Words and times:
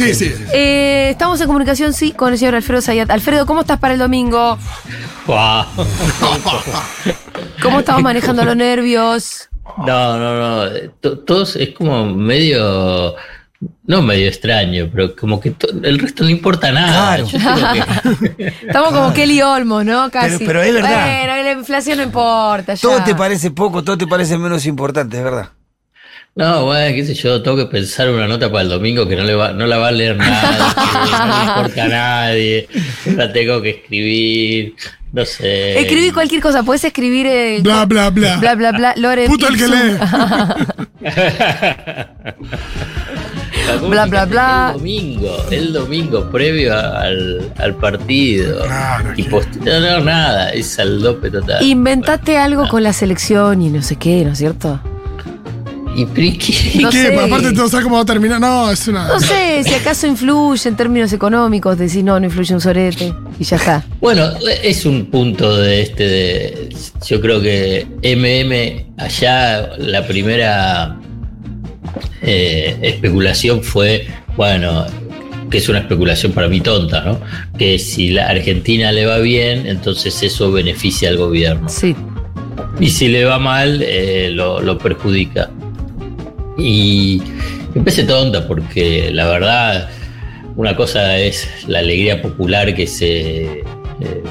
Sí, 0.00 0.14
sí. 0.14 0.34
Eh, 0.52 1.08
estamos 1.10 1.40
en 1.40 1.46
comunicación, 1.46 1.92
sí, 1.92 2.12
con 2.12 2.32
el 2.32 2.38
señor 2.38 2.54
Alfredo 2.54 2.80
Zayat. 2.82 3.10
Alfredo, 3.10 3.46
¿cómo 3.46 3.60
estás 3.62 3.78
para 3.78 3.94
el 3.94 4.00
domingo? 4.00 4.58
Guau. 5.26 5.66
¿Cómo 7.62 7.80
estamos 7.80 8.02
manejando 8.02 8.44
los 8.44 8.56
nervios? 8.56 9.48
No, 9.86 10.18
no, 10.18 10.64
no. 10.66 10.70
to- 11.00 11.18
Todos 11.20 11.56
es 11.56 11.70
como 11.70 12.06
medio. 12.06 13.14
No 13.86 14.00
medio 14.00 14.26
extraño, 14.26 14.88
pero 14.90 15.14
como 15.14 15.38
que 15.38 15.54
el 15.82 15.98
resto 15.98 16.24
no 16.24 16.30
importa 16.30 16.72
nada. 16.72 17.16
Claro. 17.22 17.26
Que- 18.36 18.54
Estamos 18.66 18.92
como 18.92 19.12
Kelly 19.12 19.42
Olmos, 19.42 19.84
¿no? 19.84 20.10
Casi. 20.10 20.38
Pero- 20.38 20.46
pero 20.46 20.62
es 20.62 20.72
verdad. 20.74 21.26
Bueno, 21.26 21.42
la 21.42 21.52
inflación 21.52 21.98
no 21.98 22.04
importa. 22.04 22.72
Ya. 22.74 22.80
Todo 22.80 23.04
te 23.04 23.14
parece 23.14 23.50
poco, 23.50 23.84
todo 23.84 23.98
te 23.98 24.06
parece 24.06 24.38
menos 24.38 24.64
importante, 24.64 25.18
es 25.18 25.22
verdad. 25.24 25.50
No, 26.36 26.64
bueno, 26.64 26.94
qué 26.94 27.04
sé 27.04 27.12
yo, 27.14 27.42
tengo 27.42 27.56
que 27.56 27.66
pensar 27.66 28.08
una 28.08 28.26
nota 28.28 28.50
para 28.50 28.62
el 28.62 28.68
domingo 28.70 29.06
que 29.06 29.16
no, 29.16 29.24
le 29.24 29.34
va, 29.34 29.52
no 29.52 29.66
la 29.66 29.78
va 29.78 29.88
a 29.88 29.92
leer 29.92 30.16
nadie, 30.16 30.58
no 30.76 31.38
le 31.38 31.44
importa 31.44 31.84
a 31.84 31.88
nadie, 31.88 32.68
la 33.16 33.32
tengo 33.32 33.60
que 33.60 33.70
escribir, 33.70 34.74
no 35.12 35.24
sé. 35.26 35.80
Escribí 35.80 36.12
cualquier 36.12 36.40
cosa, 36.40 36.62
puedes 36.62 36.84
escribir. 36.84 37.26
eh, 37.26 37.58
Bla, 37.62 37.84
bla, 37.84 38.10
bla. 38.10 38.36
Bla, 38.36 38.54
bla, 38.54 38.70
bla. 38.72 38.94
Lore 38.96 39.26
Puto 39.26 39.48
el 39.48 39.56
que 39.58 39.66
lee. 39.68 39.98
Bla, 43.88 44.06
bla, 44.06 44.24
bla. 44.24 44.70
El 44.74 44.78
domingo, 44.80 45.36
el 45.50 45.72
domingo 45.72 46.30
previo 46.30 46.74
al, 46.78 47.52
al 47.58 47.74
partido. 47.74 48.64
Claro, 48.64 49.12
y 49.16 49.22
no, 49.24 49.80
no, 49.80 50.00
nada, 50.00 50.50
es 50.50 50.78
al 50.78 51.00
dope 51.02 51.30
total. 51.30 51.62
Inventate 51.64 52.38
algo 52.38 52.68
con 52.68 52.82
la 52.84 52.92
selección 52.92 53.62
y 53.62 53.68
no 53.68 53.82
sé 53.82 53.96
qué, 53.96 54.24
¿no 54.24 54.32
es 54.32 54.38
cierto? 54.38 54.80
¿Y 55.96 56.06
pero 56.06 56.26
¿y 56.26 56.32
qué? 56.38 56.52
¿Y 56.74 56.82
No 56.82 56.90
qué? 56.90 57.02
sé. 57.02 57.16
Aparte, 57.18 57.52
todo 57.52 57.68
sabe 57.68 57.82
cómo 57.84 57.96
va 57.96 58.02
a 58.02 58.06
terminar. 58.06 58.40
No, 58.40 58.70
es 58.70 58.86
una. 58.88 59.08
No 59.08 59.18
sé, 59.20 59.62
si 59.64 59.74
acaso 59.74 60.06
influye 60.06 60.68
en 60.68 60.76
términos 60.76 61.12
económicos, 61.12 61.76
decir 61.78 62.04
no, 62.04 62.18
no 62.20 62.26
influye 62.26 62.54
un 62.54 62.60
sorete 62.60 63.12
y 63.38 63.44
ya 63.44 63.56
está. 63.56 63.84
Bueno, 64.00 64.30
es 64.62 64.86
un 64.86 65.06
punto 65.06 65.56
de 65.56 65.82
este 65.82 66.08
de. 66.08 66.76
Yo 67.06 67.20
creo 67.20 67.40
que 67.40 67.86
MM, 68.02 68.94
allá 69.02 69.76
la 69.78 70.06
primera 70.06 70.96
eh, 72.22 72.78
especulación 72.82 73.62
fue, 73.62 74.06
bueno, 74.36 74.86
que 75.50 75.58
es 75.58 75.68
una 75.68 75.80
especulación 75.80 76.32
para 76.32 76.48
mí 76.48 76.60
tonta, 76.60 77.00
¿no? 77.02 77.20
Que 77.58 77.78
si 77.78 78.10
la 78.10 78.28
Argentina 78.28 78.92
le 78.92 79.06
va 79.06 79.18
bien, 79.18 79.66
entonces 79.66 80.22
eso 80.22 80.52
beneficia 80.52 81.08
al 81.08 81.16
gobierno. 81.16 81.68
Sí. 81.68 81.96
Y 82.78 82.90
si 82.90 83.08
le 83.08 83.24
va 83.24 83.38
mal, 83.38 83.82
eh, 83.82 84.30
lo, 84.32 84.60
lo 84.60 84.78
perjudica. 84.78 85.50
Y 86.60 87.22
parece 87.74 88.04
tonta 88.04 88.46
porque 88.46 89.10
la 89.12 89.26
verdad, 89.28 89.88
una 90.56 90.76
cosa 90.76 91.16
es 91.18 91.48
la 91.66 91.78
alegría 91.80 92.20
popular 92.20 92.74
que 92.74 92.86
se 92.86 93.42
eh, 93.44 93.64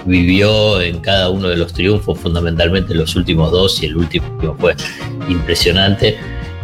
vivió 0.06 0.82
en 0.82 1.00
cada 1.00 1.30
uno 1.30 1.48
de 1.48 1.58
los 1.58 1.74
triunfos, 1.74 2.20
fundamentalmente 2.20 2.94
los 2.94 3.16
últimos 3.16 3.52
dos 3.52 3.82
y 3.82 3.88
el 3.88 3.98
último 3.98 4.56
fue 4.60 4.76
impresionante. 5.28 6.18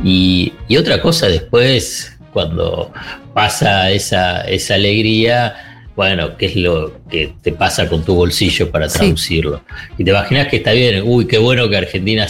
Y, 0.03 0.53
y 0.67 0.77
otra 0.77 1.01
cosa 1.01 1.27
después, 1.27 2.17
cuando 2.33 2.91
pasa 3.33 3.91
esa, 3.91 4.41
esa 4.41 4.75
alegría, 4.75 5.55
bueno, 5.95 6.35
¿qué 6.37 6.47
es 6.47 6.55
lo 6.57 6.99
que 7.09 7.33
te 7.41 7.53
pasa 7.53 7.87
con 7.87 8.03
tu 8.03 8.13
bolsillo 8.15 8.69
para 8.69 8.89
Sí. 8.89 8.99
traducirlo? 8.99 9.61
Y 9.97 10.03
te 10.03 10.11
imaginas 10.11 10.47
que 10.49 10.57
está 10.57 10.73
bien, 10.73 11.03
uy, 11.05 11.25
qué 11.27 11.37
bueno 11.37 11.69
que 11.69 11.75
a 11.77 11.79
Argentina 11.79 12.27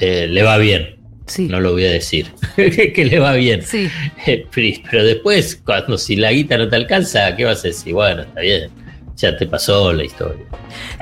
eh, 0.00 0.26
le 0.30 0.42
va 0.44 0.56
bien. 0.58 0.97
Sí. 1.28 1.46
No 1.46 1.60
lo 1.60 1.72
voy 1.72 1.84
a 1.84 1.90
decir, 1.92 2.32
que 2.56 3.04
le 3.04 3.18
va 3.18 3.34
bien. 3.34 3.62
Sí. 3.62 3.88
Eh, 4.26 4.46
Pero 4.90 5.04
después, 5.04 5.60
cuando 5.64 5.96
si 5.96 6.16
la 6.16 6.32
guita 6.32 6.58
no 6.58 6.68
te 6.68 6.76
alcanza, 6.76 7.36
¿qué 7.36 7.44
vas 7.44 7.64
a 7.64 7.68
decir? 7.68 7.92
Bueno, 7.94 8.22
está 8.22 8.40
bien, 8.40 8.70
ya 9.16 9.36
te 9.36 9.46
pasó 9.46 9.92
la 9.92 10.04
historia. 10.04 10.44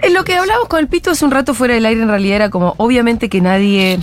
En 0.02 0.14
lo 0.14 0.24
que 0.24 0.34
hablamos 0.34 0.68
con 0.68 0.80
el 0.80 0.88
Pito 0.88 1.10
hace 1.10 1.24
un 1.24 1.30
rato 1.30 1.54
fuera 1.54 1.74
del 1.74 1.86
aire, 1.86 2.02
en 2.02 2.08
realidad 2.08 2.36
era 2.36 2.50
como, 2.50 2.74
obviamente 2.78 3.28
que 3.28 3.40
nadie, 3.40 3.98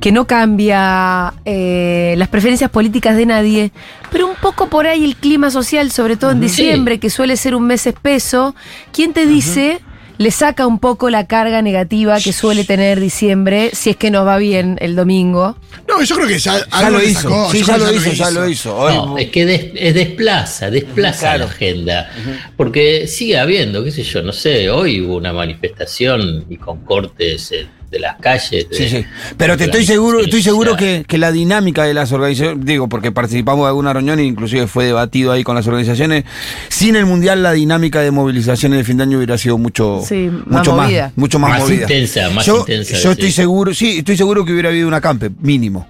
que 0.00 0.12
no 0.12 0.26
cambia 0.26 1.34
eh, 1.44 2.14
las 2.18 2.28
preferencias 2.28 2.70
políticas 2.70 3.16
de 3.16 3.26
nadie, 3.26 3.72
pero 4.12 4.28
un 4.28 4.36
poco 4.36 4.68
por 4.68 4.86
ahí 4.86 5.04
el 5.04 5.16
clima 5.16 5.50
social, 5.50 5.90
sobre 5.90 6.16
todo 6.16 6.30
en 6.30 6.40
diciembre, 6.40 6.98
que 6.98 7.10
suele 7.10 7.36
ser 7.36 7.54
un 7.54 7.66
mes 7.66 7.86
espeso, 7.86 8.54
¿quién 8.92 9.12
te 9.12 9.26
dice? 9.26 9.80
Le 10.18 10.32
saca 10.32 10.66
un 10.66 10.80
poco 10.80 11.10
la 11.10 11.28
carga 11.28 11.62
negativa 11.62 12.18
que 12.18 12.32
suele 12.32 12.64
tener 12.64 12.98
diciembre, 12.98 13.70
si 13.72 13.90
es 13.90 13.96
que 13.96 14.10
nos 14.10 14.26
va 14.26 14.36
bien 14.36 14.76
el 14.80 14.96
domingo. 14.96 15.56
No, 15.86 16.02
yo 16.02 16.16
creo 16.16 16.26
que 16.26 16.38
ya, 16.40 16.58
Ya 16.58 16.64
algo 16.72 16.98
lo 16.98 17.04
hizo, 17.04 17.20
sacó, 17.22 17.52
sí, 17.52 17.62
ya 17.62 17.78
lo 17.78 17.92
hizo, 17.94 18.12
ya 18.12 18.30
lo 18.32 18.48
hizo. 18.48 18.76
Hoy- 18.76 18.94
No, 18.94 19.16
es 19.18 19.30
que 19.30 19.46
des- 19.46 19.70
es 19.76 19.94
desplaza, 19.94 20.70
desplaza 20.70 21.20
Claro. 21.20 21.38
la 21.44 21.50
agenda. 21.52 22.10
Porque 22.56 23.06
sigue 23.06 23.38
habiendo, 23.38 23.84
qué 23.84 23.92
sé 23.92 24.02
yo, 24.02 24.20
no 24.22 24.32
sé, 24.32 24.68
hoy 24.70 25.00
hubo 25.00 25.16
una 25.16 25.32
manifestación 25.32 26.46
y 26.50 26.56
con 26.56 26.78
cortes 26.84 27.52
eh, 27.52 27.68
de 27.90 27.98
las 28.00 28.16
calles. 28.16 28.68
de- 28.68 28.76
Sí, 28.76 28.88
sí. 28.88 29.04
Pero 29.36 29.56
te 29.56 29.64
estoy 29.64 29.84
seguro, 29.86 30.20
estoy 30.20 30.42
seguro 30.42 30.76
que, 30.76 31.04
que 31.06 31.16
la 31.18 31.32
dinámica 31.32 31.84
de 31.84 31.94
las 31.94 32.12
organizaciones, 32.12 32.64
digo, 32.64 32.88
porque 32.88 33.12
participamos 33.12 33.64
de 33.64 33.68
alguna 33.68 33.92
reunión 33.92 34.18
e 34.18 34.24
inclusive 34.24 34.66
fue 34.66 34.84
debatido 34.86 35.32
ahí 35.32 35.42
con 35.44 35.54
las 35.54 35.66
organizaciones, 35.66 36.24
sin 36.68 36.96
el 36.96 37.06
mundial 37.06 37.42
la 37.42 37.52
dinámica 37.52 38.00
de 38.00 38.10
movilizaciones 38.10 38.78
de 38.78 38.84
fin 38.84 38.98
de 38.98 39.04
año 39.04 39.16
hubiera 39.18 39.38
sido 39.38 39.56
mucho, 39.58 40.02
Sí, 40.06 40.28
más 40.46 40.58
mucho 40.60 40.76
más, 40.76 40.86
movida. 40.86 41.12
mucho 41.16 41.38
más, 41.38 41.50
Más 41.50 41.60
movida. 41.62 41.82
intensa, 41.82 42.30
más 42.30 42.44
yo, 42.46 42.58
intensa, 42.60 42.96
Yo 42.98 43.10
estoy 43.12 43.28
sí. 43.28 43.32
seguro, 43.32 43.72
sí, 43.74 43.98
estoy 43.98 44.16
seguro 44.16 44.44
que 44.44 44.52
hubiera 44.52 44.68
habido 44.68 44.86
un 44.88 44.94
acampe 44.94 45.30
mínimo. 45.40 45.86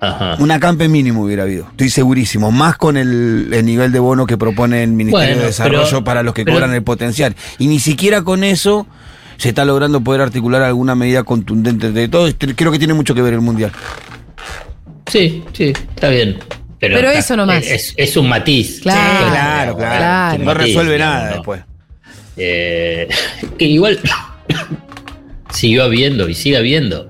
Ajá. 0.00 0.36
Un 0.38 0.48
acampe 0.52 0.86
mínimo 0.88 1.24
hubiera 1.24 1.42
habido, 1.42 1.66
estoy 1.72 1.90
segurísimo, 1.90 2.52
más 2.52 2.76
con 2.76 2.96
el, 2.96 3.48
el 3.52 3.66
nivel 3.66 3.90
de 3.90 3.98
bono 3.98 4.26
que 4.26 4.36
propone 4.38 4.84
el 4.84 4.92
Ministerio 4.92 5.26
Bueno, 5.26 5.40
de 5.40 5.46
Desarrollo 5.48 5.84
pero- 5.90 6.04
para 6.04 6.22
los 6.22 6.34
que 6.34 6.44
pero- 6.44 6.56
cobran 6.56 6.72
el 6.72 6.84
potencial. 6.84 7.34
Y 7.58 7.66
ni 7.66 7.80
siquiera 7.80 8.22
con 8.22 8.44
eso 8.44 8.86
se 9.38 9.48
está 9.48 9.64
logrando 9.64 10.00
poder 10.02 10.20
articular 10.20 10.62
alguna 10.62 10.94
medida 10.94 11.22
contundente 11.24 11.92
de 11.92 12.08
todo. 12.08 12.28
Creo 12.36 12.70
que 12.72 12.78
tiene 12.78 12.92
mucho 12.94 13.14
que 13.14 13.22
ver 13.22 13.32
el 13.34 13.40
Mundial. 13.40 13.72
Sí, 15.06 15.42
sí, 15.52 15.72
está 15.94 16.10
bien. 16.10 16.38
Pero, 16.78 16.96
Pero 16.96 17.08
está- 17.08 17.18
eso 17.20 17.36
nomás. 17.36 17.64
Es, 17.66 17.94
es 17.96 18.16
un 18.16 18.28
matiz. 18.28 18.80
Claro, 18.82 19.24
Sí, 19.24 19.30
claro, 19.30 19.76
claro. 19.76 20.44
No 20.44 20.54
resuelve 20.54 20.98
nada 20.98 21.30
¿no? 21.30 21.36
después. 21.36 21.62
Eh, 22.36 23.08
que 23.58 23.64
igual 23.64 23.98
siguió 25.50 25.84
habiendo 25.84 26.28
y 26.28 26.34
sigue 26.34 26.56
habiendo 26.56 27.08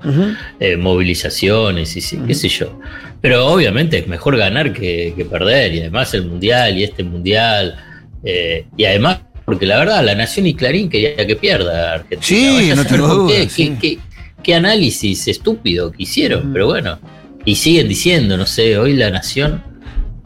eh, 0.60 0.76
movilizaciones 0.76 1.96
y 1.96 2.00
sí, 2.00 2.18
qué 2.26 2.34
sé 2.34 2.48
yo. 2.48 2.78
Pero 3.20 3.46
obviamente 3.48 3.98
es 3.98 4.06
mejor 4.06 4.36
ganar 4.36 4.72
que, 4.72 5.12
que 5.16 5.24
perder 5.24 5.74
y 5.74 5.80
además 5.80 6.14
el 6.14 6.26
mundial 6.26 6.78
y 6.78 6.84
este 6.84 7.02
mundial 7.02 7.76
eh, 8.22 8.66
y 8.76 8.84
además 8.84 9.18
porque 9.48 9.64
la 9.64 9.78
verdad 9.78 10.04
la 10.04 10.14
Nación 10.14 10.46
y 10.46 10.52
Clarín 10.54 10.90
quería 10.90 11.26
que 11.26 11.34
pierda 11.34 11.94
Argentina. 11.94 12.20
Sí, 12.22 12.70
no 12.76 12.84
tengo 12.84 13.06
duda, 13.08 13.34
Qué, 13.34 13.48
sí. 13.48 13.68
qué- 13.80 13.96
qué- 13.96 13.98
qué 14.42 14.54
análisis 14.54 15.26
estúpido 15.26 15.90
que 15.90 16.02
hicieron, 16.02 16.52
pero 16.52 16.66
bueno. 16.66 16.98
Y 17.46 17.56
siguen 17.56 17.88
diciendo, 17.88 18.36
no 18.36 18.44
sé, 18.44 18.76
hoy 18.76 18.92
la 18.92 19.08
Nación, 19.10 19.62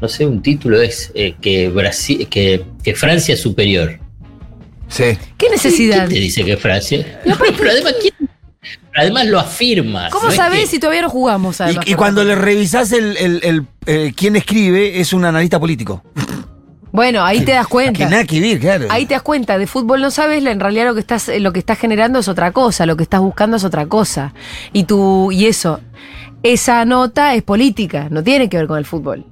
no 0.00 0.08
sé, 0.08 0.26
un 0.26 0.42
título 0.42 0.82
es 0.82 1.12
eh, 1.14 1.36
que, 1.40 1.68
Brasil, 1.68 2.26
que, 2.28 2.64
que 2.82 2.96
Francia 2.96 3.34
es 3.34 3.40
superior. 3.40 4.00
Sí. 4.88 5.04
¿Qué 5.38 5.48
necesidad? 5.50 5.98
¿Quién 6.08 6.08
te 6.08 6.14
dice 6.20 6.44
que 6.44 6.56
Francia? 6.56 7.20
pero 7.56 7.70
además, 7.70 7.94
¿quién? 8.00 8.14
Además 8.96 9.26
lo 9.28 9.38
afirma. 9.38 10.08
¿Cómo 10.10 10.30
¿no 10.30 10.32
sabés 10.34 10.62
que- 10.62 10.66
si 10.66 10.78
todavía 10.80 11.02
no 11.02 11.10
jugamos? 11.10 11.60
además, 11.60 11.84
Y, 11.86 11.94
cuando 11.94 12.24
le 12.24 12.34
revisás 12.34 12.90
el, 12.90 13.16
el, 13.16 13.40
el, 13.44 13.62
eh, 13.86 14.12
quién 14.16 14.34
escribe, 14.34 14.98
es 15.00 15.12
un 15.12 15.24
analista 15.24 15.60
político. 15.60 16.02
Bueno, 16.92 17.24
ahí 17.24 17.40
te 17.40 17.52
das 17.52 17.66
Que 17.66 17.70
cuenta. 17.72 18.08
nada 18.08 18.24
que 18.24 18.38
ver, 18.38 18.60
claro. 18.60 18.86
Ahí 18.90 19.06
te 19.06 19.14
das 19.14 19.22
cuenta, 19.22 19.56
de 19.56 19.66
fútbol 19.66 20.02
no 20.02 20.10
sabes, 20.10 20.44
en 20.44 20.60
realidad 20.60 20.84
lo 20.84 20.94
que 20.94 21.00
estás, 21.00 21.30
lo 21.40 21.52
que 21.52 21.58
estás 21.58 21.78
generando 21.78 22.18
es 22.18 22.28
otra 22.28 22.52
cosa, 22.52 22.84
lo 22.84 22.96
que 22.96 23.02
estás 23.02 23.20
buscando 23.20 23.56
es 23.56 23.64
otra 23.64 23.86
cosa. 23.86 24.34
Y 24.74 24.84
tú, 24.84 25.32
y 25.32 25.46
eso, 25.46 25.80
esa 26.42 26.84
nota 26.84 27.34
es 27.34 27.42
política, 27.42 28.08
no 28.10 28.22
tiene 28.22 28.48
que 28.50 28.58
ver 28.58 28.66
con 28.66 28.76
el 28.78 28.84
fútbol. 28.84 29.24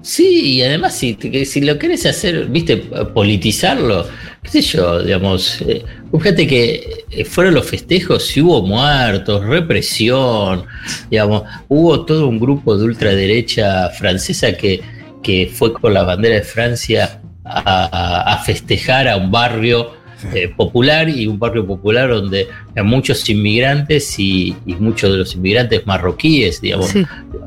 Sí, 0.00 0.54
y 0.54 0.62
además 0.62 0.94
si, 0.94 1.16
que 1.16 1.44
si 1.44 1.60
lo 1.60 1.78
querés 1.78 2.06
hacer, 2.06 2.46
viste, 2.46 2.76
politizarlo, 2.76 4.06
qué 4.40 4.48
sé 4.50 4.60
yo, 4.62 5.02
digamos, 5.02 5.60
eh, 5.62 5.84
fíjate 6.12 6.46
que 6.46 7.04
eh, 7.10 7.24
fueron 7.24 7.54
los 7.54 7.66
festejos 7.66 8.36
y 8.36 8.40
hubo 8.40 8.62
muertos, 8.62 9.44
represión, 9.44 10.64
digamos, 11.10 11.42
hubo 11.68 12.06
todo 12.06 12.28
un 12.28 12.38
grupo 12.38 12.78
de 12.78 12.84
ultraderecha 12.84 13.90
francesa 13.90 14.52
que, 14.52 14.80
que 15.26 15.50
fue 15.52 15.72
con 15.72 15.92
la 15.92 16.04
bandera 16.04 16.36
de 16.36 16.42
Francia 16.42 17.20
a, 17.44 18.40
festejar 18.46 19.08
a 19.08 19.16
un 19.16 19.32
barrio 19.32 19.90
eh, 20.32 20.48
popular 20.56 21.08
y 21.08 21.26
un 21.26 21.36
barrio 21.36 21.66
popular 21.66 22.08
donde 22.10 22.46
hay 22.76 22.84
muchos 22.84 23.28
inmigrantes 23.28 24.20
y, 24.20 24.54
y 24.64 24.74
muchos 24.76 25.10
de 25.10 25.18
los 25.18 25.34
inmigrantes 25.34 25.84
marroquíes, 25.84 26.60
digamos, 26.60 26.90
Sí. 26.90 27.04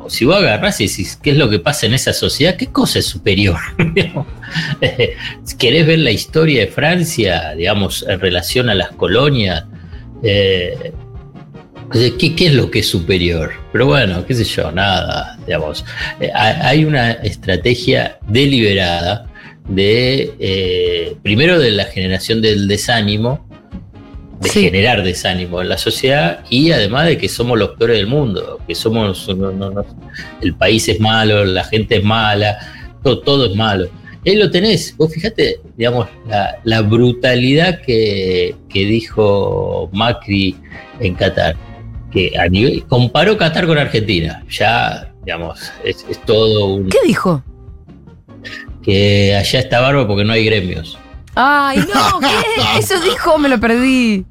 si 0.09 0.25
vos 0.25 0.35
agarrás 0.35 0.81
y 0.81 0.87
decís 0.87 1.17
qué 1.23 1.31
es 1.31 1.37
lo 1.37 1.49
que 1.49 1.59
pasa 1.59 1.85
en 1.85 1.93
esa 1.93 2.11
sociedad, 2.11 2.57
qué 2.57 2.67
cosa 2.67 2.99
es 2.99 3.05
superior. 3.05 3.57
Eh, 4.81 5.15
¿Querés 5.59 5.85
ver 5.85 5.99
la 5.99 6.09
historia 6.09 6.61
de 6.61 6.67
Francia, 6.67 7.53
digamos, 7.55 8.03
en 8.09 8.19
relación 8.19 8.67
a 8.71 8.73
las 8.73 8.89
colonias? 8.93 9.63
Eh, 10.23 10.91
¿qué, 11.91 12.36
¿qué, 12.36 12.47
es 12.47 12.53
lo 12.53 12.69
que 12.71 12.80
es 12.80 12.88
superior? 12.88 13.51
Pero 13.71 13.88
bueno, 13.88 14.25
qué 14.25 14.33
sé 14.33 14.44
yo, 14.44 14.71
nada, 14.71 15.38
digamos. 15.45 15.86
Eh, 16.19 16.31
hay 16.33 16.86
una 16.86 17.12
estrategia 17.12 18.19
deliberada 18.27 19.27
de, 19.68 20.33
eh, 20.39 21.15
primero, 21.24 21.59
de 21.59 21.71
la 21.71 21.86
generación 21.86 22.41
del 22.41 22.68
desánimo, 22.68 23.47
de 24.41 24.50
sí. 24.50 24.63
generar 24.63 25.03
desánimo 25.03 25.62
en 25.62 25.69
la 25.69 25.77
sociedad 25.77 26.44
y 26.50 26.71
además 26.71 27.07
de 27.07 27.18
que 27.18 27.30
somos 27.30 27.57
los 27.57 27.71
peores 27.71 27.97
del 27.97 28.07
mundo, 28.07 28.59
que 28.68 28.75
somos, 28.75 29.27
no, 29.27 29.51
no, 29.51 29.69
no, 29.69 29.85
el 30.42 30.56
país 30.56 30.88
es 30.89 31.00
malo, 31.00 31.45
la 31.45 31.63
gente 31.63 31.97
es 31.97 32.03
mala, 32.03 32.57
todo, 33.03 33.19
todo 33.19 33.45
es 33.47 33.56
malo. 33.56 33.89
Ahí 34.25 34.35
lo 34.35 34.51
tenés, 34.51 34.95
vos 34.97 35.13
fíjate, 35.13 35.62
digamos, 35.77 36.07
la, 36.27 36.57
la 36.63 36.81
brutalidad 36.81 37.81
que, 37.81 38.56
que, 38.68 38.85
dijo 38.85 39.89
Macri 39.94 40.56
en 41.00 41.15
Qatar, 41.15 41.56
que 42.11 42.31
a 42.39 42.47
nivel, 42.47 42.83
comparó 42.88 43.38
Qatar 43.38 43.67
con 43.67 43.77
Argentina, 43.77 44.44
ya, 44.50 45.11
digamos, 45.25 45.59
es, 45.83 46.06
es 46.09 46.19
todo 46.25 46.65
un... 46.75 46.89
¿Qué 46.89 46.97
dijo? 47.06 47.44
Que 48.83 49.35
allá 49.35 49.59
está 49.59 49.79
bárbaro 49.81 50.07
porque 50.07 50.23
no 50.23 50.33
hay 50.33 50.45
gremios. 50.45 50.97
Ay, 51.35 51.79
no, 51.94 52.19
¿qué? 52.21 52.79
Eso 52.79 53.00
dijo, 53.01 53.38
me 53.38 53.50
lo 53.50 53.59
perdí. 53.59 54.25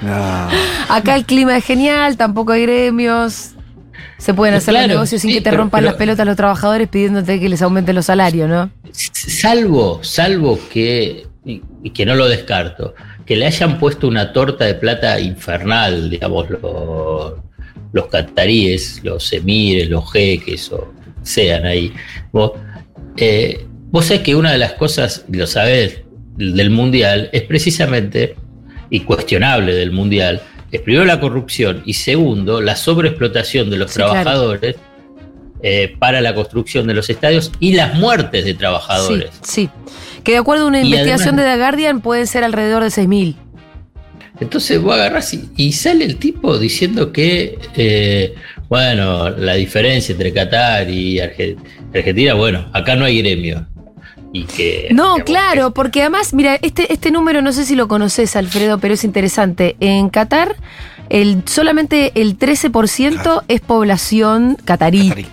No. 0.00 0.48
Acá 0.88 1.16
el 1.16 1.24
clima 1.24 1.56
es 1.56 1.64
genial, 1.64 2.16
tampoco 2.16 2.52
hay 2.52 2.62
gremios. 2.62 3.50
Se 4.18 4.32
pueden 4.34 4.54
hacer 4.54 4.72
Claro, 4.72 4.86
los 4.86 4.94
negocios 4.96 5.20
sin 5.22 5.30
sí, 5.30 5.36
que 5.38 5.40
te 5.42 5.50
pero- 5.50 5.62
rompan 5.62 5.80
pero- 5.80 5.90
las 5.90 5.98
pelotas 5.98 6.26
los 6.26 6.36
trabajadores 6.36 6.88
pidiéndote 6.88 7.40
que 7.40 7.48
les 7.48 7.60
aumenten 7.62 7.96
los 7.96 8.06
salarios, 8.06 8.48
¿no? 8.48 8.70
Salvo, 8.92 9.98
salvo 10.04 10.58
que, 10.72 11.26
y, 11.44 11.60
y 11.82 11.90
que 11.90 12.06
no 12.06 12.14
lo 12.14 12.28
descarto, 12.28 12.94
que 13.26 13.36
le 13.36 13.46
hayan 13.46 13.78
puesto 13.78 14.08
una 14.08 14.32
torta 14.32 14.64
de 14.64 14.74
plata 14.74 15.18
infernal, 15.20 16.10
digamos, 16.10 16.48
los, 16.50 17.34
los 17.92 18.06
cataríes, 18.08 19.00
los 19.04 19.32
emires, 19.32 19.88
los 19.88 20.10
jeques, 20.12 20.70
o 20.72 20.92
sean 21.22 21.64
ahí. 21.66 21.92
Vos, 22.32 22.52
eh, 23.16 23.64
vos 23.90 24.06
sabés 24.06 24.22
que 24.22 24.34
una 24.34 24.52
de 24.52 24.58
las 24.58 24.72
cosas, 24.72 25.24
lo 25.30 25.46
sabés, 25.46 26.00
del 26.36 26.70
mundial 26.70 27.28
es 27.32 27.42
precisamente, 27.42 28.34
y 28.90 29.00
cuestionable 29.00 29.72
del 29.74 29.92
mundial, 29.92 30.40
es 30.70 30.80
primero 30.80 31.04
la 31.04 31.20
corrupción 31.20 31.82
y 31.86 31.94
segundo 31.94 32.60
la 32.60 32.76
sobreexplotación 32.76 33.70
de 33.70 33.76
los 33.76 33.90
Sí, 33.90 33.96
claro. 33.96 34.12
trabajadores 34.12 34.76
eh, 35.62 35.94
para 35.98 36.20
la 36.20 36.34
construcción 36.34 36.86
de 36.86 36.94
los 36.94 37.08
estadios 37.10 37.52
y 37.60 37.74
las 37.74 37.94
muertes 37.94 38.44
de 38.44 38.52
Sí, 38.52 38.56
trabajadores. 38.58 39.30
sí. 39.42 39.68
Que 40.24 40.32
de 40.32 40.38
acuerdo 40.38 40.64
a 40.64 40.68
una 40.68 40.80
Y 40.80 40.84
investigación 40.84 41.34
además- 41.38 41.44
de 41.44 41.50
The 41.52 41.58
Guardian 41.58 42.00
pueden 42.00 42.26
ser 42.26 42.44
alrededor 42.44 42.82
de 42.82 42.90
6.000. 42.90 43.36
Entonces 44.40 44.80
vos 44.80 44.94
agarrás 44.94 45.32
y, 45.34 45.48
y 45.56 45.72
sale 45.72 46.04
el 46.04 46.16
tipo 46.16 46.58
diciendo 46.58 47.12
que, 47.12 47.58
eh, 47.76 48.34
bueno, 48.68 49.30
la 49.30 49.54
diferencia 49.54 50.12
entre 50.12 50.32
Qatar 50.32 50.88
y 50.90 51.18
Arge- 51.18 51.56
Argentina, 51.94 52.34
bueno, 52.34 52.66
acá 52.72 52.96
no 52.96 53.04
hay 53.04 53.18
gremio. 53.22 53.66
Y 54.32 54.44
que, 54.44 54.88
No, 54.90 55.14
digamos, 55.16 55.22
claro, 55.24 55.74
porque 55.74 56.00
además, 56.00 56.32
mira, 56.32 56.56
este, 56.62 56.90
este 56.92 57.10
número 57.10 57.42
no 57.42 57.52
sé 57.52 57.66
si 57.66 57.74
lo 57.76 57.86
conoces, 57.86 58.34
Alfredo, 58.34 58.78
pero 58.78 58.94
es 58.94 59.04
interesante. 59.04 59.76
En 59.78 60.08
Qatar, 60.08 60.56
el, 61.10 61.42
solamente 61.44 62.12
el 62.14 62.38
13% 62.38 63.42
es 63.48 63.60
población 63.60 64.56
catarí. 64.64 65.08
Catarí. 65.10 65.26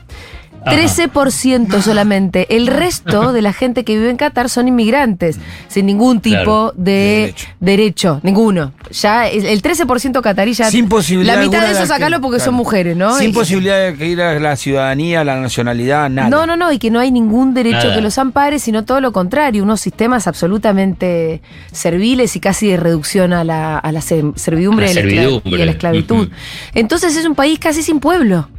Ajá. 0.69 0.77
13% 0.77 1.81
solamente. 1.81 2.55
El 2.55 2.67
resto 2.67 3.33
de 3.33 3.41
la 3.41 3.53
gente 3.53 3.83
que 3.83 3.95
vive 3.97 4.09
en 4.09 4.17
Qatar 4.17 4.49
son 4.49 4.67
inmigrantes, 4.67 5.39
sin 5.67 5.85
ningún 5.85 6.21
tipo 6.21 6.39
Claro. 6.39 6.73
de 6.75 6.89
Derecho. 6.89 7.47
derecho. 7.59 8.19
ninguno. 8.23 8.73
Ya 8.91 9.27
el 9.27 9.45
el 9.45 9.61
13% 9.61 10.21
catarí 10.21 10.53
ya. 10.53 10.69
Sin 10.71 10.87
posibilidad 10.89 11.35
La 11.35 11.41
mitad 11.41 11.61
de 11.65 11.71
eso 11.73 11.85
sacalo 11.85 12.21
porque 12.21 12.39
son 12.39 12.53
mujeres, 12.55 12.95
¿no? 12.97 13.17
Sin 13.17 13.29
Y- 13.31 13.33
posibilidad 13.33 13.79
de 13.85 13.95
que 13.95 14.07
ir 14.07 14.21
a 14.21 14.39
la 14.39 14.55
ciudadanía, 14.55 15.23
la 15.23 15.39
nacionalidad, 15.39 16.09
nada. 16.09 16.29
No, 16.29 16.45
no, 16.45 16.55
no, 16.55 16.71
y 16.71 16.79
que 16.79 16.89
no 16.91 16.99
hay 16.99 17.11
ningún 17.11 17.53
derecho 17.53 17.77
Nada. 17.77 17.95
que 17.95 18.01
los 18.01 18.17
ampare, 18.17 18.59
sino 18.59 18.85
todo 18.85 19.01
lo 19.01 19.11
contrario, 19.11 19.63
unos 19.63 19.81
sistemas 19.81 20.27
absolutamente 20.27 21.41
serviles 21.71 22.35
y 22.35 22.39
casi 22.39 22.67
de 22.69 22.77
reducción 22.77 23.33
a 23.33 23.43
la, 23.43 23.77
a 23.77 23.91
la 23.91 24.01
se- 24.01 24.23
servidumbre, 24.35 24.87
la 24.87 24.93
servidumbre. 24.93 25.41
y 25.59 25.61
a 25.61 25.65
la 25.65 25.71
esclavitud. 25.71 26.29
Entonces 26.73 27.15
es 27.15 27.25
un 27.25 27.35
país 27.35 27.59
casi 27.59 27.83
sin 27.83 27.99
pueblo. 27.99 28.49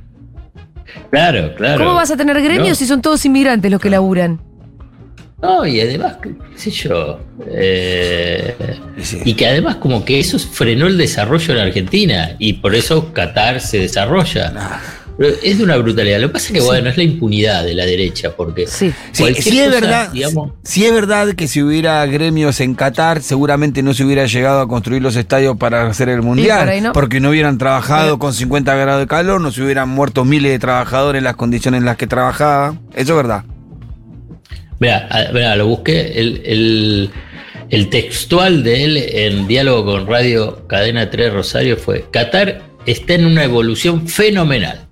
Claro, 1.11 1.55
claro. 1.57 1.79
¿Cómo 1.85 1.95
vas 1.95 2.11
a 2.11 2.17
tener 2.17 2.41
gremios 2.43 2.69
No. 2.71 2.75
si 2.75 2.87
son 2.87 3.03
todos 3.03 3.25
inmigrantes 3.25 3.71
los 3.71 3.81
que 3.81 3.91
laburan? 3.91 4.41
No, 5.43 5.67
y 5.67 5.81
además, 5.81 6.17
qué 6.23 6.35
sé 6.55 6.71
yo, 6.71 7.19
eh, 7.51 8.55
Sí. 8.99 9.21
y 9.25 9.33
que 9.35 9.47
además 9.47 9.77
como 9.77 10.05
que 10.05 10.21
eso 10.21 10.39
frenó 10.39 10.87
el 10.87 10.99
desarrollo 10.99 11.55
en 11.55 11.61
Argentina 11.61 12.37
y 12.39 12.55
por 12.55 12.75
eso 12.75 13.13
Qatar 13.15 13.61
se 13.61 13.79
desarrolla. 13.79 14.53
Ah. 14.57 14.81
Pero 15.23 15.35
es 15.43 15.59
de 15.59 15.65
una 15.65 15.77
brutalidad. 15.77 16.19
Lo 16.19 16.29
que 16.29 16.33
pasa 16.33 16.47
es 16.47 16.53
que, 16.55 16.61
bueno, 16.63 16.89
es 16.89 16.97
la 16.97 17.03
impunidad 17.03 17.63
de 17.63 17.75
la 17.75 17.85
derecha, 17.85 18.35
porque 18.35 18.67
Sí. 18.67 18.91
Sí, 19.13 19.25
sí 19.35 19.59
es 19.61 19.67
cosa, 19.69 19.81
verdad, 19.81 20.13
digamos, 20.13 20.53
sí 20.65 20.87
es 20.87 20.95
verdad 20.95 21.35
que 21.35 21.47
si 21.47 21.61
hubiera 21.63 22.07
gremios 22.07 22.59
en 22.61 22.75
Qatar, 22.75 23.21
seguramente 23.21 23.83
no 23.83 23.93
se 23.93 24.03
hubiera 24.05 24.25
llegado 24.25 24.63
a 24.63 24.67
construir 24.67 25.03
los 25.03 25.17
estadios 25.17 25.59
para 25.59 25.87
hacer 25.87 26.09
el 26.09 26.23
mundial, 26.23 26.61
por 26.61 26.69
ahí 26.71 26.81
no. 26.81 26.93
porque 26.93 27.21
no 27.21 27.29
hubieran 27.29 27.59
trabajado 27.59 28.05
Pero- 28.07 28.19
con 28.19 28.33
50 28.33 28.75
grados 28.77 29.03
de 29.03 29.07
calor, 29.07 29.43
no 29.43 29.53
se 29.53 29.63
hubieran 29.63 29.91
muerto 29.91 30.25
miles 30.25 30.53
de 30.53 30.59
trabajadores 30.59 31.19
en 31.19 31.25
las 31.25 31.37
condiciones 31.37 31.81
en 31.81 31.85
las 31.85 31.99
que 31.99 32.07
trabajaban. 32.07 32.81
Eso 32.95 33.11
es 33.13 33.17
verdad. 33.17 33.45
Mira, 34.79 35.07
a- 35.11 35.33
mirá, 35.35 35.55
lo 35.57 35.67
busqué, 35.67 36.19
el, 36.19 36.41
el- 36.47 37.11
el 37.69 37.91
textual 37.91 38.63
de 38.65 38.85
él 38.85 38.97
en 38.97 39.47
diálogo 39.47 39.85
con 39.93 40.07
Radio 40.07 40.67
Cadena 40.67 41.11
3 41.11 41.31
Rosario 41.33 41.77
fue, 41.77 42.07
Qatar 42.11 42.63
está 42.87 43.15
en 43.15 43.27
una 43.27 43.45
evolución 43.45 44.09
fenomenal. 44.09 44.87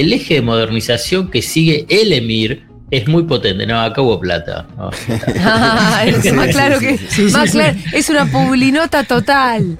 El 0.00 0.12
eje 0.12 0.34
de 0.34 0.42
modernización 0.42 1.30
que 1.30 1.42
sigue 1.42 1.86
el 1.88 2.12
Emir 2.12 2.64
es 2.90 3.08
muy 3.08 3.24
potente. 3.24 3.66
No, 3.66 3.80
acá 3.80 4.02
hubo 4.02 4.20
plata. 4.20 4.66
No, 4.76 4.90
Ah, 5.40 6.04
es 6.06 6.32
más 6.32 6.46
Sí, 6.46 6.52
claro 6.52 6.78
sí, 6.80 6.86
que. 6.86 6.98
sí, 7.08 7.22
más 7.32 7.50
claro, 7.50 7.78
es 7.92 8.10
una 8.10 8.26
publinota 8.30 9.04
total. 9.04 9.78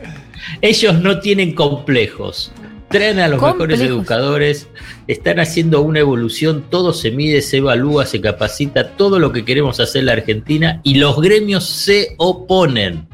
Ellos 0.63 1.01
no 1.01 1.21
tienen 1.21 1.55
complejos. 1.55 2.51
Traen 2.89 3.19
a 3.19 3.27
los 3.29 3.41
Complejos. 3.41 3.69
mejores 3.69 3.89
educadores, 3.91 4.69
están 5.09 5.41
haciendo 5.41 5.83
una 5.83 5.99
evolución, 5.99 6.65
todo 6.71 6.93
se 6.93 7.11
mide, 7.11 7.43
se 7.43 7.57
evalúa, 7.57 8.07
se 8.07 8.21
capacita, 8.21 8.91
todo 8.91 9.19
lo 9.19 9.33
que 9.33 9.45
queremos 9.45 9.81
hacer 9.81 10.01
en 10.01 10.07
la 10.07 10.13
Argentina 10.13 10.81
y 10.85 10.95
los 10.95 11.21
gremios 11.21 11.65
se 11.69 12.15
oponen. 12.17 13.09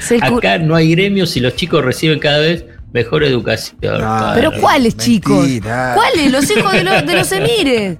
Se 0.00 0.18
Acá 0.20 0.58
no 0.58 0.74
hay 0.74 0.90
gremios 0.90 1.36
y 1.36 1.40
los 1.40 1.54
chicos 1.54 1.84
reciben 1.84 2.18
cada 2.18 2.38
vez 2.40 2.64
mejor 2.96 3.22
educación. 3.24 3.76
No, 4.00 4.30
Pero 4.34 4.50
¿cuáles, 4.60 4.96
chicos? 4.96 5.46
¿Cuáles? 5.94 6.32
Los 6.32 6.50
hijos 6.50 6.72
de 6.72 6.82
los, 6.82 7.06
de 7.06 7.14
los 7.14 7.30
emires. 7.32 7.98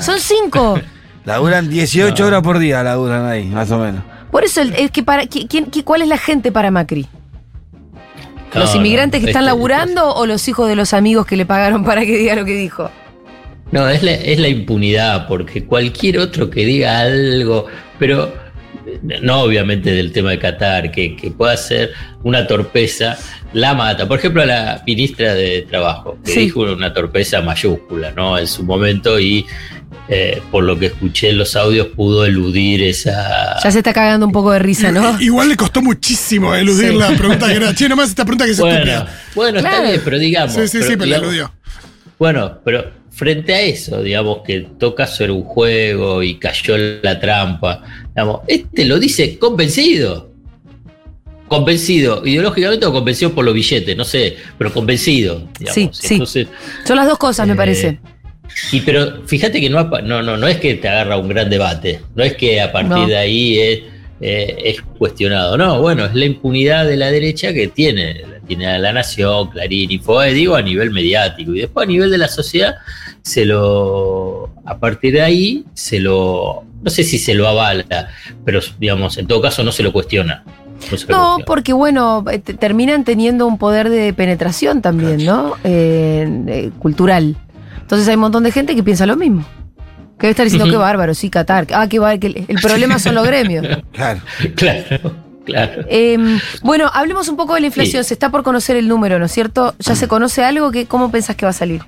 Son 0.00 0.20
cinco. 0.20 0.78
Laburan 1.24 1.68
18 1.68 2.22
No. 2.22 2.26
horas 2.28 2.42
por 2.42 2.58
día, 2.58 2.82
laburan 2.82 3.24
ahí, 3.26 3.46
más 3.46 3.70
o 3.70 3.78
menos. 3.78 4.02
Por 4.30 4.44
eso, 4.44 4.60
es 4.60 4.90
que 4.90 5.02
para, 5.02 5.24
qui- 5.24 5.48
quién- 5.48 5.70
qui- 5.70 5.82
¿cuál 5.82 6.02
es 6.02 6.08
la 6.08 6.18
gente 6.18 6.52
para 6.52 6.70
Macri? 6.70 7.06
¿Los 8.54 8.70
no, 8.74 8.76
inmigrantes 8.80 9.20
que 9.22 9.28
están 9.28 9.42
este- 9.42 9.46
laburando 9.54 10.14
o 10.14 10.26
los 10.26 10.46
hijos 10.48 10.68
de 10.68 10.76
los 10.76 10.92
amigos 10.94 11.26
que 11.26 11.36
le 11.36 11.46
pagaron 11.46 11.84
para 11.84 12.02
que 12.06 12.16
diga 12.16 12.36
lo 12.36 12.44
que 12.44 12.54
dijo? 12.56 12.90
No, 13.72 13.88
es 13.88 14.02
la, 14.02 14.12
es 14.12 14.38
la 14.38 14.48
impunidad, 14.48 15.26
porque 15.26 15.64
cualquier 15.64 16.18
otro 16.18 16.48
que 16.50 16.64
diga 16.64 17.00
algo, 17.00 17.66
pero 17.98 18.32
no 19.22 19.40
obviamente 19.42 19.90
del 19.92 20.12
tema 20.12 20.30
de 20.30 20.38
Qatar, 20.38 20.90
que, 20.90 21.16
que 21.16 21.30
pueda 21.30 21.56
ser 21.56 21.92
una 22.22 22.46
torpeza, 22.46 23.16
la 23.52 23.74
mata. 23.74 24.06
Por 24.06 24.18
ejemplo, 24.18 24.42
a 24.42 24.46
la 24.46 24.82
ministra 24.86 25.34
de 25.34 25.62
Trabajo, 25.62 26.18
que 26.24 26.32
Sí. 26.32 26.40
dijo 26.40 26.60
una 26.60 26.92
torpeza 26.92 27.40
mayúscula, 27.40 28.12
¿no? 28.12 28.38
En 28.38 28.46
su 28.46 28.62
momento 28.64 29.18
y 29.18 29.46
eh, 30.08 30.40
por 30.52 30.62
lo 30.64 30.78
que 30.78 30.86
escuché 30.86 31.30
en 31.30 31.38
los 31.38 31.56
audios 31.56 31.88
pudo 31.88 32.24
eludir 32.26 32.82
esa... 32.82 33.56
Ya 33.62 33.70
se 33.72 33.78
está 33.78 33.92
cagando 33.92 34.26
un 34.26 34.32
poco 34.32 34.52
de 34.52 34.60
risa, 34.60 34.92
¿no? 34.92 35.16
Igual 35.20 35.48
le 35.48 35.56
costó 35.56 35.82
muchísimo 35.82 36.54
eludir 36.54 36.90
Sí. 36.90 36.96
la 36.96 37.08
pregunta 37.16 37.46
que 37.48 37.54
era, 37.54 37.74
che, 37.74 37.88
nomás 37.88 38.10
esta 38.10 38.24
pregunta 38.24 38.44
que 38.44 38.52
es 38.52 38.60
Bueno, 38.60 38.76
estúpida. 38.76 39.08
bueno, 39.34 39.60
Claro. 39.60 39.76
está 39.76 39.88
bien, 39.88 40.00
pero 40.04 40.18
digamos... 40.18 40.54
Sí, 40.54 40.68
sí, 40.68 40.82
sí, 40.82 40.96
pero 40.96 41.06
la 41.06 41.16
eludió. 41.16 41.52
Bueno, 42.18 42.58
pero 42.64 42.90
frente 43.10 43.54
a 43.54 43.60
eso, 43.62 44.00
digamos 44.02 44.38
que 44.46 44.60
toca 44.78 45.06
ser 45.06 45.30
un 45.32 45.42
juego 45.42 46.22
y 46.22 46.36
cayó 46.38 46.76
en 46.76 47.00
la 47.02 47.18
trampa, 47.18 47.82
digamos, 48.16 48.40
este 48.48 48.84
lo 48.86 48.98
dice 48.98 49.38
convencido. 49.38 50.30
Convencido, 51.48 52.26
ideológicamente 52.26 52.86
o 52.86 52.92
convencido 52.92 53.32
por 53.32 53.44
los 53.44 53.54
billetes, 53.54 53.96
no 53.96 54.04
sé, 54.04 54.36
pero 54.58 54.72
convencido. 54.72 55.46
Digamos. 55.60 55.74
Sí, 55.74 55.90
sí. 55.92 56.14
Entonces, 56.14 56.48
Son 56.84 56.96
las 56.96 57.06
dos 57.06 57.18
cosas, 57.18 57.46
me 57.46 57.52
Eh, 57.52 57.56
parece. 57.56 58.00
y 58.72 58.80
pero 58.80 59.22
fíjate 59.26 59.60
que 59.60 59.70
no, 59.70 59.84
no, 59.84 60.22
no, 60.22 60.36
no 60.36 60.48
es 60.48 60.56
que 60.56 60.74
te 60.74 60.88
agarra 60.88 61.16
un 61.18 61.28
gran 61.28 61.48
debate, 61.48 62.00
no 62.16 62.24
es 62.24 62.34
que 62.34 62.60
a 62.60 62.72
partir 62.72 62.90
No. 62.90 63.06
de 63.06 63.16
ahí 63.16 63.58
es, 63.60 63.80
eh, 64.20 64.56
es 64.64 64.82
cuestionado, 64.98 65.56
no, 65.56 65.80
bueno, 65.80 66.06
es 66.06 66.14
la 66.16 66.24
impunidad 66.24 66.84
de 66.84 66.96
la 66.96 67.12
derecha 67.12 67.52
que 67.52 67.68
tiene, 67.68 68.22
la 68.22 68.40
tiene 68.40 68.66
a 68.66 68.78
la 68.78 68.92
Nación, 68.92 69.48
Clarín, 69.50 69.92
Infobae, 69.92 70.32
digo 70.34 70.56
a 70.56 70.62
nivel 70.62 70.90
mediático, 70.90 71.54
y 71.54 71.60
después 71.60 71.86
a 71.86 71.90
nivel 71.90 72.10
de 72.10 72.18
la 72.18 72.26
sociedad 72.28 72.74
se 73.26 73.44
lo, 73.44 74.50
a 74.64 74.78
partir 74.78 75.12
de 75.14 75.20
ahí 75.22 75.64
se 75.74 75.98
lo, 75.98 76.62
no 76.80 76.90
sé 76.90 77.02
si 77.02 77.18
se 77.18 77.34
lo 77.34 77.48
avala, 77.48 77.84
pero 78.44 78.60
digamos, 78.78 79.18
en 79.18 79.26
todo 79.26 79.42
caso 79.42 79.64
no 79.64 79.72
se 79.72 79.82
lo 79.82 79.92
cuestiona. 79.92 80.44
No, 81.08 81.38
porque 81.44 81.72
bueno, 81.72 82.24
eh, 82.30 82.38
te- 82.38 82.54
terminan 82.54 83.02
teniendo 83.02 83.48
un 83.48 83.58
poder 83.58 83.88
de 83.90 84.12
penetración 84.12 84.80
también, 84.80 85.24
¿no? 85.24 85.54
Eh, 85.64 86.28
eh, 86.46 86.70
cultural. 86.78 87.34
Entonces 87.80 88.06
hay 88.06 88.14
un 88.14 88.20
montón 88.20 88.44
de 88.44 88.52
gente 88.52 88.76
que 88.76 88.84
piensa 88.84 89.06
lo 89.06 89.16
mismo. 89.16 89.44
Que 90.18 90.28
debe 90.28 90.30
estar 90.30 90.44
diciendo 90.44 90.66
Ujú. 90.66 90.72
qué 90.74 90.78
bárbaro, 90.78 91.12
sí, 91.12 91.28
Qatar. 91.28 91.66
Ah, 91.72 91.88
qué 91.88 91.98
bárbaro, 91.98 92.20
que 92.20 92.26
el, 92.28 92.44
el 92.46 92.60
problema 92.60 93.00
son 93.00 93.16
los 93.16 93.26
gremios. 93.26 93.66
Claro. 93.92 94.20
Claro, 94.54 95.16
claro. 95.44 95.82
Eh, 95.88 96.16
bueno, 96.62 96.88
hablemos 96.94 97.28
un 97.28 97.36
poco 97.36 97.54
de 97.54 97.60
la 97.62 97.66
inflación. 97.66 98.04
Sí. 98.04 98.08
Se 98.08 98.14
está 98.14 98.30
por 98.30 98.44
conocer 98.44 98.76
el 98.76 98.86
número, 98.86 99.18
¿no 99.18 99.24
es 99.24 99.32
cierto? 99.32 99.74
¿Ya 99.80 99.96
se 99.96 100.06
conoce 100.06 100.44
algo? 100.44 100.70
Que, 100.70 100.86
¿Cómo 100.86 101.10
pensás 101.10 101.34
que 101.34 101.44
va 101.46 101.50
a 101.50 101.54
salir? 101.54 101.82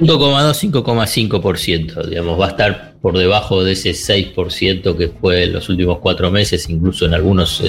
5,2, 0.00 0.54
5,5%, 0.54 2.06
digamos, 2.08 2.38
va 2.40 2.46
a 2.46 2.50
estar 2.50 2.94
por 3.00 3.16
debajo 3.16 3.64
de 3.64 3.72
ese 3.72 3.90
6% 3.92 4.96
que 4.96 5.08
fue 5.08 5.44
en 5.44 5.52
los 5.52 5.68
últimos 5.68 5.98
cuatro 6.00 6.30
meses, 6.30 6.68
incluso 6.68 7.06
en 7.06 7.14
algunos 7.14 7.62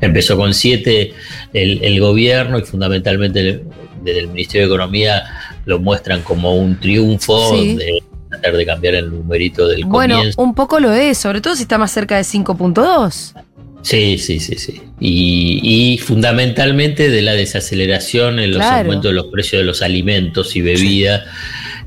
empezó 0.00 0.36
con 0.36 0.52
7 0.52 1.12
el, 1.54 1.82
el 1.82 2.00
gobierno 2.00 2.58
y 2.58 2.62
fundamentalmente 2.62 3.40
el- 3.40 3.62
desde 4.02 4.20
el 4.20 4.28
Ministerio 4.28 4.66
de 4.68 4.74
Economía 4.74 5.22
lo 5.66 5.78
muestran 5.78 6.22
como 6.22 6.54
un 6.56 6.80
triunfo 6.80 7.54
Sí. 7.54 7.76
de 7.76 8.02
tratar 8.30 8.56
de 8.56 8.64
cambiar 8.66 8.94
el 8.94 9.10
numerito 9.10 9.68
del 9.68 9.84
Bueno, 9.84 10.16
comienzo. 10.16 10.40
un 10.42 10.54
poco 10.54 10.80
lo 10.80 10.92
es, 10.92 11.18
sobre 11.18 11.40
todo 11.40 11.54
si 11.54 11.62
está 11.62 11.76
más 11.78 11.92
cerca 11.92 12.16
de 12.16 12.24
5.2. 12.24 13.34
Sí, 13.82 14.18
sí, 14.18 14.40
sí, 14.40 14.56
sí. 14.56 14.82
Y, 15.00 15.60
y 15.94 15.98
fundamentalmente 15.98 17.08
de 17.10 17.22
la 17.22 17.32
desaceleración 17.32 18.38
en 18.38 18.50
los 18.50 18.58
Claro. 18.58 18.86
aumentos 18.88 19.10
de 19.10 19.14
los 19.14 19.26
precios 19.26 19.60
de 19.60 19.64
los 19.66 19.80
alimentos 19.82 20.54
y 20.56 20.60
bebidas. 20.62 21.22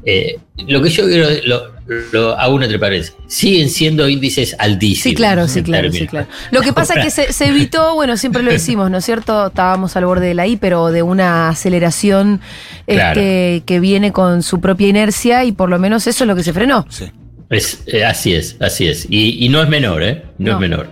Eh, 0.05 0.38
lo 0.67 0.81
que 0.81 0.89
yo 0.89 1.05
quiero, 1.05 1.27
lo, 1.45 1.72
lo 2.12 2.38
hago 2.38 2.62
entre 2.62 2.77
paréntesis, 2.77 3.15
siguen 3.27 3.69
siendo 3.69 4.10
índices 4.10 4.53
altísimos. 4.60 5.03
Sí, 5.03 5.15
claro, 5.15 5.48
sí, 5.48 5.63
claro, 5.63 5.91
sí, 5.91 6.07
claro. 6.07 6.27
Lo 6.51 6.62
que 6.62 6.74
pasa 6.74 6.95
es 6.95 7.05
que 7.05 7.10
se, 7.12 7.31
se 7.33 7.48
evitó, 7.48 7.93
bueno, 7.95 8.17
siempre 8.17 8.43
lo 8.43 8.51
decimos, 8.51 8.91
¿no 8.91 8.98
es 8.98 9.05
cierto? 9.05 9.48
Estábamos 9.48 9.95
al 9.95 10.05
borde 10.05 10.27
de 10.27 10.33
la 10.33 10.45
I, 10.45 10.57
pero 10.57 10.88
de 10.91 11.03
una 11.03 11.50
aceleración 11.50 12.41
Claro. 12.86 13.19
este, 13.22 13.63
que 13.65 13.79
viene 13.79 14.12
con 14.12 14.43
su 14.43 14.60
propia 14.60 14.88
inercia 14.89 15.45
y 15.45 15.53
por 15.53 15.69
lo 15.69 15.79
menos 15.79 16.05
eso 16.07 16.24
es 16.25 16.27
lo 16.27 16.36
que 16.36 16.43
se 16.43 16.51
frenó. 16.53 16.86
Sí. 16.89 17.05
Es, 17.50 17.83
eh, 17.88 18.03
así 18.03 18.33
es, 18.33 18.57
así 18.60 18.88
es. 18.88 19.05
Y, 19.10 19.45
y 19.45 19.50
no 19.50 19.62
es 19.63 19.69
menor, 19.69 20.03
¿eh? 20.03 20.24
No, 20.38 20.51
No. 20.51 20.53
es 20.55 20.60
menor. 20.60 20.89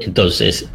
Entonces, 0.00 0.68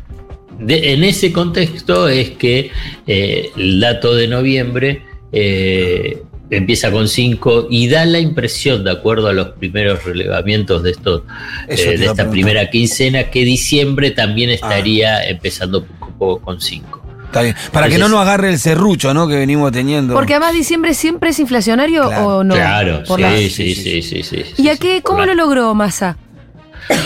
de- 0.59 0.93
en 0.93 1.03
ese 1.03 1.31
contexto 1.31 2.07
es 2.07 2.31
que 2.31 2.71
eh, 3.05 3.49
el 3.57 3.79
dato 3.79 4.15
de 4.15 4.27
noviembre 4.27 5.03
eh, 5.31 6.23
empieza 6.51 6.91
con 6.91 7.07
5 7.07 7.67
y 7.69 7.87
da 7.89 8.05
la 8.05 8.19
impresión, 8.19 8.83
de 8.83 8.91
acuerdo 8.91 9.27
a 9.27 9.33
los 9.33 9.49
primeros 9.49 10.03
relevamientos 10.03 10.81
de, 10.83 10.91
estos, 10.91 11.23
Eso 11.67 11.91
eh, 11.91 11.97
de 11.97 12.05
esta 12.07 12.29
primera 12.29 12.69
quincena, 12.69 13.25
que 13.25 13.43
diciembre 13.45 14.11
también 14.11 14.49
Ah. 14.49 14.53
estaría 14.53 15.23
empezando 15.29 15.85
un 16.01 16.17
poco 16.17 16.39
con 16.41 16.59
5. 16.59 16.97
Está 17.25 17.43
bien. 17.43 17.55
Para 17.71 17.87
que 17.89 17.99
no 17.99 18.09
nos 18.09 18.21
agarre 18.21 18.49
el 18.49 18.57
serrucho, 18.57 19.13
¿no? 19.13 19.27
Que 19.27 19.35
venimos 19.35 19.71
teniendo. 19.71 20.15
Porque 20.15 20.33
además 20.33 20.53
diciembre 20.53 20.95
siempre 20.95 21.29
es 21.29 21.39
inflacionario 21.39 22.07
Claro. 22.07 22.27
o 22.37 22.43
no. 22.43 22.55
claro, 22.55 23.03
Por 23.07 23.17
sí, 23.17 23.21
la- 23.21 23.37
sí, 23.37 23.49
sí, 23.51 23.75
sí, 23.75 24.01
sí, 24.01 24.23
sí, 24.23 24.43
¿Y 24.57 24.61
sí, 24.63 24.69
a 24.69 24.77
qué? 24.77 25.01
¿Cómo 25.03 25.19
la- 25.19 25.27
lo 25.27 25.35
logró 25.35 25.75
Massa? 25.75 26.17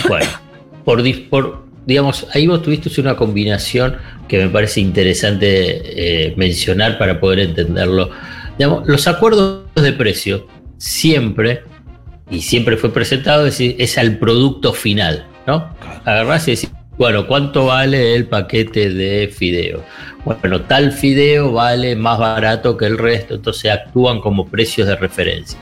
Bueno, 0.08 0.26
por, 0.86 1.02
dis- 1.02 1.28
por, 1.28 1.64
digamos, 1.84 2.26
ahí 2.32 2.46
vos 2.46 2.62
tuviste 2.62 2.98
una 3.00 3.16
combinación 3.16 3.96
que 4.26 4.38
me 4.38 4.48
parece 4.48 4.80
interesante 4.80 6.28
eh, 6.28 6.34
mencionar 6.38 6.96
para 6.96 7.20
poder 7.20 7.40
entenderlo. 7.40 8.08
Digamos, 8.58 8.86
los 8.86 9.06
acuerdos 9.08 9.64
de 9.74 9.92
precio 9.92 10.46
siempre, 10.78 11.62
y 12.30 12.40
siempre 12.40 12.76
fue 12.76 12.92
presentado, 12.92 13.46
es, 13.46 13.60
es 13.60 13.98
al 13.98 14.18
producto 14.18 14.72
final, 14.72 15.26
¿no? 15.46 15.74
Agarrás 16.04 16.48
y 16.48 16.52
decís, 16.52 16.70
bueno, 16.96 17.26
¿cuánto 17.26 17.66
vale 17.66 18.14
el 18.14 18.26
paquete 18.26 18.90
de 18.90 19.28
fideo? 19.28 19.82
Bueno, 20.24 20.62
tal 20.62 20.92
fideo 20.92 21.52
vale 21.52 21.96
más 21.96 22.18
barato 22.18 22.76
que 22.76 22.86
el 22.86 22.98
resto, 22.98 23.34
entonces 23.34 23.70
actúan 23.70 24.20
como 24.20 24.46
precios 24.46 24.86
de 24.86 24.96
referencia. 24.96 25.58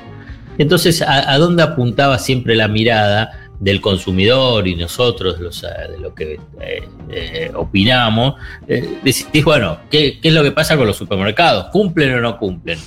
Entonces, 0.58 1.00
¿a, 1.00 1.32
a 1.32 1.38
dónde 1.38 1.62
apuntaba 1.62 2.18
siempre 2.18 2.54
la 2.54 2.68
mirada 2.68 3.41
del 3.62 3.80
consumidor 3.80 4.66
y 4.66 4.74
nosotros, 4.74 5.38
los, 5.38 5.62
eh, 5.62 5.68
de 5.92 5.98
lo 6.00 6.12
que 6.12 6.40
eh, 6.60 6.82
eh, 7.10 7.50
opinamos? 7.54 8.34
Eh, 8.66 8.98
decís, 9.04 9.44
bueno, 9.44 9.78
¿qué, 9.88 10.18
qué 10.20 10.28
es 10.28 10.34
lo 10.34 10.42
que 10.42 10.50
pasa 10.50 10.76
con 10.76 10.86
los 10.86 10.96
supermercados? 10.96 11.66
¿Cumplen 11.70 12.12
o 12.14 12.20
no 12.20 12.38
cumplen? 12.38 12.78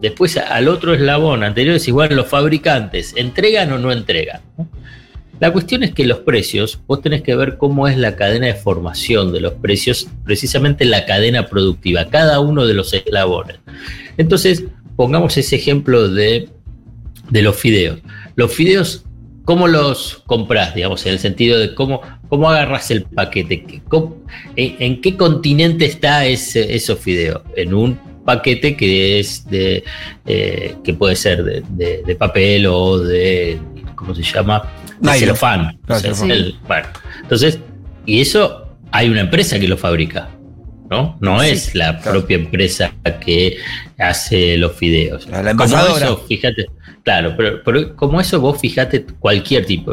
Después, 0.00 0.36
al 0.36 0.68
otro 0.68 0.94
eslabón 0.94 1.42
anterior, 1.42 1.76
decís, 1.76 1.92
bueno, 1.92 2.14
los 2.14 2.28
fabricantes, 2.28 3.14
¿entregan 3.16 3.72
o 3.72 3.78
no 3.78 3.90
entregan? 3.90 4.40
La 5.40 5.52
cuestión 5.52 5.82
es 5.82 5.92
que 5.92 6.06
los 6.06 6.20
precios, 6.20 6.78
vos 6.86 7.02
tenés 7.02 7.22
que 7.22 7.34
ver 7.34 7.56
cómo 7.56 7.88
es 7.88 7.96
la 7.98 8.14
cadena 8.14 8.46
de 8.46 8.54
formación 8.54 9.32
de 9.32 9.40
los 9.40 9.54
precios, 9.54 10.06
precisamente 10.24 10.84
la 10.84 11.04
cadena 11.04 11.48
productiva, 11.48 12.06
cada 12.10 12.38
uno 12.38 12.64
de 12.64 12.74
los 12.74 12.94
eslabones. 12.94 13.56
Entonces, 14.16 14.64
pongamos 14.94 15.36
ese 15.36 15.56
ejemplo 15.56 16.08
de, 16.08 16.48
de 17.30 17.42
los 17.42 17.56
fideos. 17.56 17.98
Los 18.36 18.54
fideos, 18.54 19.04
¿cómo 19.44 19.68
los 19.68 20.22
compras? 20.26 20.74
Digamos, 20.74 21.04
en 21.06 21.12
el 21.14 21.18
sentido 21.18 21.58
de 21.58 21.74
cómo, 21.74 22.00
cómo 22.28 22.48
agarras 22.50 22.90
el 22.90 23.02
paquete. 23.04 23.64
¿Qué- 23.64 23.82
cómo- 23.88 24.16
en, 24.56 24.76
en 24.78 25.00
qué 25.00 25.16
continente 25.16 25.84
está 25.86 26.24
ese, 26.26 26.74
esos 26.74 26.98
fideos? 26.98 27.42
En 27.56 27.74
un 27.74 27.98
paquete 28.24 28.76
que 28.76 29.18
es 29.18 29.44
de, 29.50 29.82
eh, 30.26 30.76
que 30.84 30.94
puede 30.94 31.16
ser 31.16 31.42
de, 31.44 31.62
de- 31.70 32.02
de 32.06 32.14
papel 32.14 32.66
o 32.66 32.98
de, 32.98 33.58
¿cómo 33.96 34.14
se 34.14 34.22
llama? 34.22 34.62
De 35.00 35.12
celofán. 35.14 35.78
Claro, 35.86 35.98
O 35.98 36.02
sea, 36.02 36.14
celofán. 36.14 36.30
el- 36.30 36.54
bueno, 36.66 36.86
entonces, 37.22 37.58
y 38.06 38.20
eso 38.20 38.68
hay 38.92 39.08
una 39.08 39.22
empresa 39.22 39.58
que 39.58 39.66
lo 39.68 39.76
fabrica. 39.76 40.28
¿no? 40.90 41.16
No 41.22 41.40
Sí, 41.40 41.48
es 41.48 41.74
la 41.74 41.96
claro. 42.00 42.18
propia 42.18 42.36
empresa 42.36 42.92
que 43.24 43.56
hace 43.98 44.58
los 44.58 44.72
fideos. 44.76 45.26
La- 45.26 45.52
eso, 45.52 46.18
fíjate, 46.28 46.66
claro, 47.02 47.34
pero, 47.36 47.62
pero 47.64 47.96
como 47.96 48.20
eso 48.20 48.40
vos 48.40 48.60
fíjate 48.60 49.04
cualquier 49.18 49.66
tipo 49.66 49.92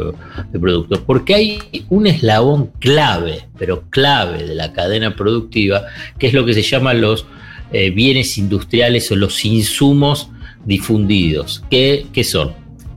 de 0.52 0.58
producto, 0.58 1.02
porque 1.04 1.34
hay 1.34 1.58
un 1.88 2.06
eslabón 2.06 2.70
clave, 2.78 3.46
pero 3.58 3.82
clave 3.90 4.44
de 4.46 4.54
la 4.54 4.72
cadena 4.72 5.14
productiva, 5.16 5.82
que 6.18 6.28
es 6.28 6.32
lo 6.34 6.44
que 6.46 6.54
se 6.54 6.62
llaman 6.62 7.00
los 7.00 7.26
eh, 7.72 7.90
bienes 7.90 8.36
industriales 8.38 9.10
o 9.12 9.16
los 9.16 9.44
insumos 9.44 10.30
difundidos, 10.64 11.62
que, 11.70 12.06
que 12.12 12.24
son 12.24 12.52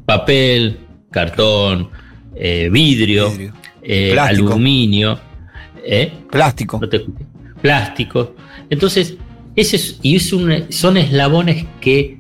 papel, 0.06 0.78
cartón, 1.12 1.90
eh, 2.36 2.70
vidrio, 2.72 3.30
Vidrio. 3.30 3.54
eh, 3.84 4.10
Plástico. 4.14 4.48
aluminio. 4.50 5.20
Plástico. 6.32 6.80
no 6.82 6.90
te 6.90 7.06
plástico. 7.62 8.36
Entonces, 8.70 9.16
ese 9.56 9.76
es, 9.76 10.00
y 10.02 10.16
es 10.16 10.34
un- 10.34 10.66
son 10.72 10.98
eslabones 10.98 11.66
que 11.80 12.18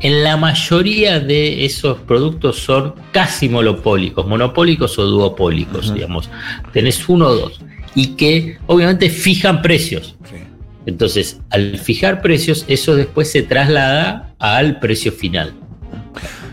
en 0.00 0.22
la 0.24 0.36
mayoría 0.36 1.20
de 1.20 1.64
esos 1.64 1.98
productos 1.98 2.58
son 2.58 2.94
casi 3.12 3.48
monopólicos, 3.48 4.26
monopólicos 4.26 4.98
o 4.98 5.04
duopólicos, 5.04 5.92
digamos. 5.94 6.28
Tenés 6.72 7.08
uno 7.08 7.28
o 7.28 7.34
dos. 7.34 7.60
Y 7.94 8.08
que 8.08 8.58
obviamente 8.66 9.08
fijan 9.08 9.62
precios. 9.62 10.16
Sí. 10.30 10.36
Entonces, 10.84 11.40
al 11.50 11.78
fijar 11.78 12.20
precios, 12.20 12.64
eso 12.68 12.94
después 12.94 13.30
se 13.32 13.42
traslada 13.42 14.34
al 14.38 14.78
precio 14.80 15.12
final. 15.12 15.54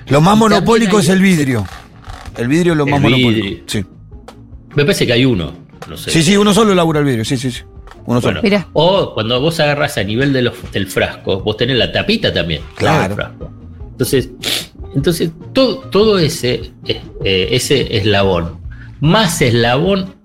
Lo 0.07 0.21
más 0.21 0.35
Y 0.35 0.39
monopólico 0.39 1.00
es 1.00 1.09
el 1.09 1.21
vidrio. 1.21 1.67
El 2.38 2.47
vidrio 2.47 2.71
es 2.73 2.77
lo 2.77 2.85
El 2.85 2.91
más 2.91 3.01
vidrio. 3.01 3.25
monopólico. 3.27 3.63
Sí. 3.67 3.85
Me 4.75 4.85
parece 4.85 5.05
que 5.05 5.13
hay 5.13 5.25
uno. 5.25 5.53
No 5.89 5.97
sé. 5.97 6.12
sí, 6.12 6.23
sí, 6.23 6.38
uno 6.38 6.53
solo 6.53 6.73
labura 6.73 7.01
el 7.01 7.05
vidrio. 7.05 7.25
Sí, 7.25 7.35
sí, 7.38 7.51
sí. 7.51 7.62
Uno 8.05 8.22
Bueno, 8.22 8.41
solo. 8.41 8.65
O 8.74 9.13
cuando 9.13 9.39
vos 9.39 9.60
agarras 9.60 9.98
a 9.98 10.03
nivel 10.03 10.33
de 10.33 10.41
los, 10.41 10.72
del 10.72 10.88
frasco, 10.88 11.41
vos 11.41 11.57
tenés 11.57 11.77
la 11.77 11.91
tapita 11.91 12.33
también. 12.33 12.62
Claro. 12.75 13.03
del 13.03 13.15
frasco. 13.15 13.51
Entonces, 13.91 14.29
entonces 14.95 15.31
todo, 15.53 15.79
todo 15.89 16.19
ese, 16.19 16.72
eh, 16.86 17.01
eh, 17.24 17.48
ese 17.51 17.98
eslabón, 17.98 18.60
más 19.00 19.41
eslabón 19.41 20.15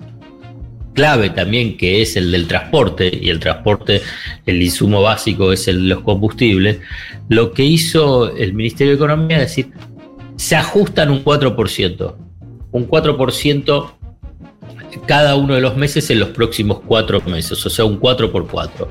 clave 0.98 1.30
también 1.30 1.76
que 1.76 2.02
es 2.02 2.16
el 2.16 2.32
del 2.32 2.48
transporte, 2.48 3.08
y 3.22 3.28
el 3.28 3.38
transporte, 3.38 4.02
el 4.46 4.60
insumo 4.60 5.00
básico 5.00 5.52
es 5.52 5.68
el 5.68 5.82
de 5.82 5.94
los 5.94 6.00
combustibles, 6.00 6.80
lo 7.28 7.52
que 7.52 7.62
hizo 7.62 8.36
el 8.36 8.52
Ministerio 8.52 8.94
de 8.94 8.96
Economía 8.96 9.36
es 9.36 9.42
decir, 9.42 9.70
se 10.34 10.56
ajustan 10.56 11.12
un 11.12 11.24
4%, 11.24 12.16
un 12.72 12.88
4% 12.88 13.92
cada 15.08 15.36
uno 15.36 15.54
de 15.54 15.62
los 15.62 15.74
meses 15.74 16.10
en 16.10 16.20
los 16.20 16.28
próximos 16.28 16.80
cuatro 16.86 17.22
meses, 17.22 17.64
o 17.64 17.70
sea, 17.70 17.86
un 17.86 17.96
4 17.96 18.30
por 18.30 18.46
4. 18.46 18.86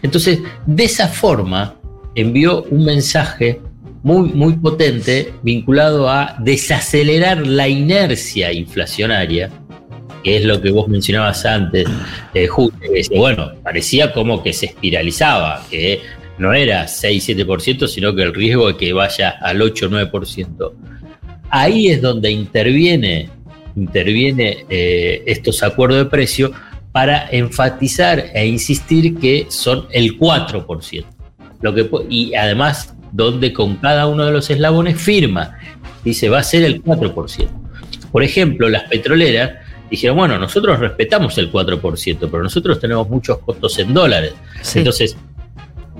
Entonces, 0.00 0.38
de 0.64 0.84
esa 0.84 1.08
forma, 1.08 1.74
envió 2.14 2.62
un 2.70 2.84
mensaje 2.84 3.60
muy, 4.04 4.28
muy 4.28 4.52
potente 4.54 5.32
vinculado 5.42 6.08
a 6.08 6.36
desacelerar 6.38 7.44
la 7.44 7.66
inercia 7.66 8.52
inflacionaria, 8.52 9.50
que 10.22 10.36
es 10.36 10.44
lo 10.44 10.62
que 10.62 10.70
vos 10.70 10.86
mencionabas 10.86 11.44
antes, 11.44 11.88
eh, 12.32 12.46
Julio, 12.46 12.78
que 12.80 13.18
bueno, 13.18 13.50
parecía 13.64 14.12
como 14.12 14.44
que 14.44 14.52
se 14.52 14.66
espiralizaba, 14.66 15.66
que 15.68 16.00
no 16.38 16.54
era 16.54 16.86
6-7%, 16.86 17.88
sino 17.88 18.14
que 18.14 18.22
el 18.22 18.34
riesgo 18.34 18.68
de 18.68 18.76
que 18.76 18.92
vaya 18.92 19.30
al 19.40 19.60
8-9%. 19.60 20.72
Ahí 21.50 21.88
es 21.88 22.00
donde 22.00 22.30
interviene 22.30 23.30
interviene 23.76 24.64
eh, 24.68 25.22
estos 25.26 25.62
acuerdos 25.62 25.98
de 25.98 26.06
precio 26.06 26.52
para 26.92 27.28
enfatizar 27.30 28.30
e 28.32 28.46
insistir 28.46 29.18
que 29.18 29.46
son 29.50 29.86
el 29.90 30.18
4%. 30.18 31.04
Lo 31.60 31.74
que, 31.74 31.88
y 32.08 32.34
además, 32.34 32.94
donde 33.12 33.52
con 33.52 33.76
cada 33.76 34.06
uno 34.06 34.24
de 34.24 34.32
los 34.32 34.48
eslabones 34.50 35.00
firma, 35.00 35.58
dice 36.04 36.28
va 36.28 36.38
a 36.38 36.42
ser 36.42 36.64
el 36.64 36.82
4%. 36.82 37.48
Por 38.10 38.22
ejemplo, 38.22 38.68
las 38.68 38.84
petroleras 38.84 39.52
dijeron, 39.90 40.16
bueno, 40.16 40.38
nosotros 40.38 40.80
respetamos 40.80 41.36
el 41.38 41.52
4%, 41.52 42.18
pero 42.18 42.42
nosotros 42.42 42.80
tenemos 42.80 43.08
muchos 43.08 43.38
costos 43.38 43.78
en 43.78 43.92
dólares. 43.92 44.32
Sí. 44.62 44.78
Entonces, 44.78 45.16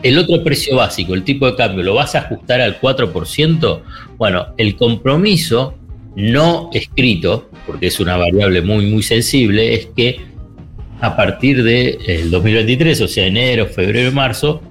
el 0.03 0.19
otro 0.19 0.43
precio 0.43 0.77
básico, 0.77 1.15
el 1.15 1.25
tipo 1.25 1.47
de 1.47 1.57
cambio, 1.57 1.83
¿lo 1.83 1.95
vas 1.95 2.15
a 2.15 2.21
ajustar 2.21 2.61
al 2.61 2.81
4%? 2.81 3.83
Bueno, 4.17 4.47
el 4.57 4.77
compromiso 4.77 5.75
no 6.17 6.71
escrito, 6.73 7.51
porque 7.67 7.87
es 7.87 8.01
una 8.01 8.17
variable 8.17 8.63
muy, 8.63 8.87
muy 8.87 9.03
sensible, 9.03 9.75
es 9.75 9.87
que 9.95 10.21
a 11.01 11.15
partir 11.15 11.63
del 11.63 11.99
de 11.99 12.29
2023, 12.31 13.01
o 13.03 13.09
sea, 13.09 13.27
enero, 13.27 13.67
febrero, 13.67 14.11
marzo, 14.13 14.63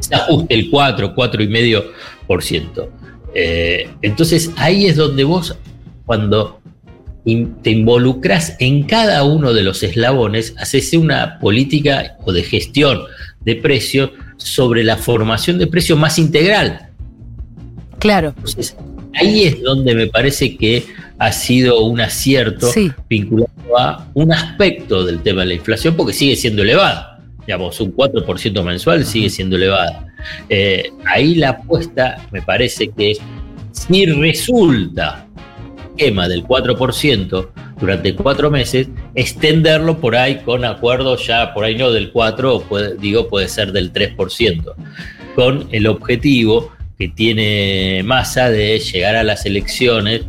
se 0.00 0.14
ajuste 0.14 0.54
el 0.54 0.68
4, 0.68 1.14
4,5%. 1.14 2.88
Eh, 3.32 3.88
entonces 4.02 4.50
ahí 4.56 4.86
es 4.86 4.96
donde 4.96 5.22
vos, 5.22 5.56
cuando 6.04 6.60
te 7.24 7.70
involucras 7.70 8.56
en 8.58 8.84
cada 8.84 9.22
uno 9.22 9.52
de 9.52 9.62
los 9.62 9.82
eslabones, 9.84 10.54
haces 10.58 10.92
una 10.94 11.38
política 11.38 12.16
o 12.24 12.32
de 12.32 12.42
gestión 12.42 13.02
de 13.40 13.56
precios 13.56 14.10
sobre 14.36 14.82
la 14.82 14.96
formación 14.96 15.58
de 15.58 15.68
precios 15.68 15.98
más 15.98 16.18
integral. 16.18 16.88
Claro. 17.98 18.32
Entonces, 18.36 18.76
ahí 19.14 19.44
es 19.44 19.62
donde 19.62 19.94
me 19.94 20.06
parece 20.06 20.56
que 20.56 20.84
ha 21.18 21.32
sido 21.32 21.80
un 21.84 22.00
acierto 22.00 22.66
Sí. 22.68 22.90
vinculado 23.08 23.50
a 23.78 24.06
un 24.14 24.32
aspecto 24.32 25.04
del 25.04 25.20
tema 25.22 25.42
de 25.42 25.48
la 25.48 25.54
inflación, 25.54 25.94
porque 25.96 26.12
sigue 26.12 26.36
siendo 26.36 26.62
elevada. 26.62 27.18
Digamos, 27.46 27.80
un 27.80 27.92
4% 27.92 28.62
mensual 28.62 29.04
sigue 29.04 29.30
siendo 29.30 29.56
elevada. 29.56 30.06
Eh, 30.48 30.90
ahí 31.06 31.34
la 31.34 31.50
apuesta 31.50 32.26
me 32.30 32.42
parece 32.42 32.88
que 32.90 33.16
si 33.72 34.06
resulta 34.06 35.26
esquema 35.96 36.28
del 36.28 36.44
4% 36.44 37.50
durante 37.80 38.14
cuatro 38.14 38.50
meses, 38.50 38.88
extenderlo 39.14 39.98
por 39.98 40.14
ahí 40.16 40.36
con 40.44 40.64
acuerdos 40.64 41.26
ya, 41.26 41.52
por 41.54 41.64
ahí 41.64 41.76
no 41.76 41.90
del 41.90 42.10
4, 42.12 42.56
o 42.56 42.62
puede- 42.62 42.96
digo, 42.96 43.28
puede 43.28 43.48
ser 43.48 43.72
del 43.72 43.90
3%, 43.92 44.74
con 45.34 45.66
el 45.72 45.86
objetivo 45.86 46.72
que 47.00 47.08
tiene 47.08 48.02
masa 48.04 48.50
de 48.50 48.78
llegar 48.78 49.16
a 49.16 49.24
las 49.24 49.46
elecciones 49.46 50.20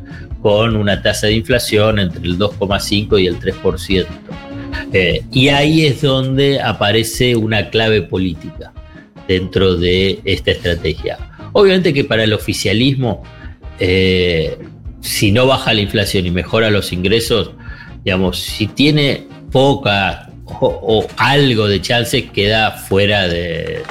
con 0.41 0.77
una 0.77 1.01
tasa 1.01 1.27
de 1.27 1.33
inflación 1.33 1.99
entre 1.99 2.23
el 2.23 2.39
2,5 2.39 3.21
y 3.21 3.27
el 3.27 3.37
3%. 3.37 4.05
Eh, 4.93 5.21
y 5.33 5.49
ahí 5.49 5.85
es 5.85 6.01
donde 6.01 6.61
aparece 6.61 7.35
una 7.35 7.69
clave 7.69 8.03
política 8.03 8.71
dentro 9.27 9.75
de 9.75 10.21
esta 10.23 10.51
estrategia. 10.51 11.17
Obviamente 11.51 11.93
que 11.93 12.05
para 12.05 12.23
el 12.23 12.31
oficialismo, 12.31 13.21
eh, 13.77 14.57
si 15.01 15.33
no 15.33 15.47
baja 15.47 15.73
la 15.73 15.81
inflación 15.81 16.25
y 16.25 16.31
mejora 16.31 16.71
los 16.71 16.93
ingresos, 16.93 17.51
digamos, 18.05 18.39
si 18.39 18.67
tiene 18.67 19.27
poca 19.51 20.29
o, 20.45 21.05
algo 21.17 21.67
de 21.67 21.81
chances, 21.81 22.31
queda 22.31 22.71
fuera 22.71 23.27
de- 23.27 23.83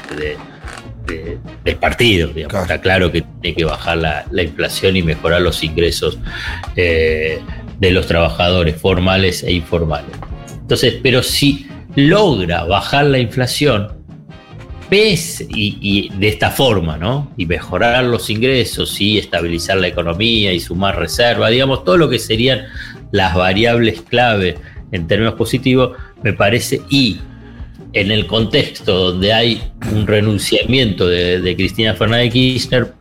de- 1.11 1.38
del 1.64 1.76
partido. 1.76 2.29
digamos. 2.29 2.50
Claro. 2.50 2.64
Está 2.64 2.81
claro 2.81 3.12
que 3.12 3.23
tiene 3.40 3.57
que 3.57 3.64
bajar 3.64 3.99
la, 3.99 4.26
la 4.31 4.43
inflación 4.43 4.97
y 4.97 5.02
mejorar 5.02 5.43
los 5.43 5.62
ingresos 5.64 6.19
eh, 6.76 7.40
de 7.79 7.90
los 7.90 8.07
trabajadores 8.07 8.76
formales 8.76 9.43
e 9.43 9.52
informales. 9.52 10.11
Entonces, 10.52 10.97
pero 11.02 11.23
si 11.23 11.67
logra 11.97 12.64
bajar 12.64 13.07
la 13.07 13.19
inflación, 13.19 13.88
ves 14.90 15.40
y, 15.49 15.79
y 15.81 16.09
de 16.19 16.29
esta 16.29 16.50
forma, 16.50 16.97
¿no? 16.97 17.33
Y 17.37 17.47
mejorar 17.47 18.05
los 18.05 18.29
ingresos 18.31 19.00
y 19.00 19.19
estabilizar 19.19 19.76
la 19.79 19.87
economía 19.88 20.52
y 20.52 20.61
sumar 20.61 20.99
reserva, 20.99 21.49
digamos, 21.49 21.85
todo 21.85 21.97
lo 21.97 22.09
que 22.09 22.19
serían 22.19 22.67
las 23.12 23.35
variables 23.35 24.02
clave 24.02 24.57
en 24.93 25.07
términos 25.07 25.35
positivos, 25.35 25.97
me 26.23 26.33
parece, 26.33 26.82
y 26.91 27.19
en 27.93 28.11
el 28.11 28.26
contexto 28.26 29.13
donde 29.13 29.33
hay 29.33 29.63
un 29.93 30.07
renunciamiento 30.07 31.07
de, 31.09 31.41
de 31.41 31.57
Cristina 31.57 31.95
Fernández 31.95 32.33
Kirchner, 32.33 32.93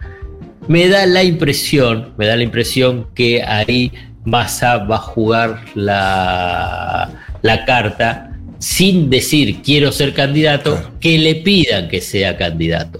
me 0.67 0.87
da 0.87 1.05
la 1.05 1.23
impresión, 1.23 2.13
me 2.17 2.27
da 2.27 2.35
la 2.35 2.43
impresión 2.43 3.07
que 3.15 3.41
ahí 3.43 3.91
Massa 4.25 4.77
va 4.77 4.95
a 4.95 4.99
jugar 4.99 5.65
la, 5.75 7.09
la 7.41 7.65
carta 7.65 8.25
sin 8.59 9.09
decir 9.09 9.61
quiero 9.63 9.91
ser 9.91 10.13
candidato, 10.13 10.75
Claro. 10.75 10.91
que 10.99 11.17
le 11.17 11.35
pidan 11.35 11.87
que 11.87 12.01
sea 12.01 12.35
candidato. 12.37 12.99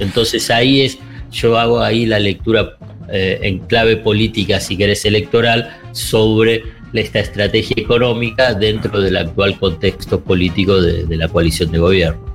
Entonces 0.00 0.50
ahí 0.50 0.80
es, 0.82 0.98
yo 1.30 1.58
hago 1.58 1.80
ahí 1.80 2.04
la 2.06 2.18
lectura 2.18 2.76
eh, 3.10 3.38
en 3.42 3.60
clave 3.60 3.96
política, 3.96 4.60
si 4.60 4.76
querés, 4.76 5.04
electoral, 5.04 5.70
sobre 5.92 6.64
esta 7.00 7.20
estrategia 7.20 7.74
económica 7.78 8.54
dentro 8.54 9.00
del 9.00 9.16
actual 9.16 9.58
contexto 9.58 10.20
político 10.20 10.80
de, 10.80 11.04
de 11.04 11.16
la 11.16 11.28
coalición 11.28 11.70
de 11.72 11.78
gobierno. 11.78 12.34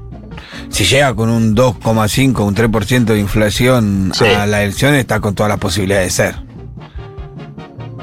Si 0.69 0.83
llega 0.85 1.13
con 1.15 1.29
un 1.29 1.55
2,5, 1.55 2.45
un 2.45 2.55
3% 2.55 3.05
de 3.05 3.19
inflación 3.19 4.11
Sí. 4.13 4.25
a 4.25 4.45
la 4.45 4.63
elección, 4.63 4.93
está 4.95 5.19
con 5.19 5.35
todas 5.35 5.49
las 5.49 5.59
posibilidades 5.59 6.15
de 6.17 6.23
ser. 6.25 6.35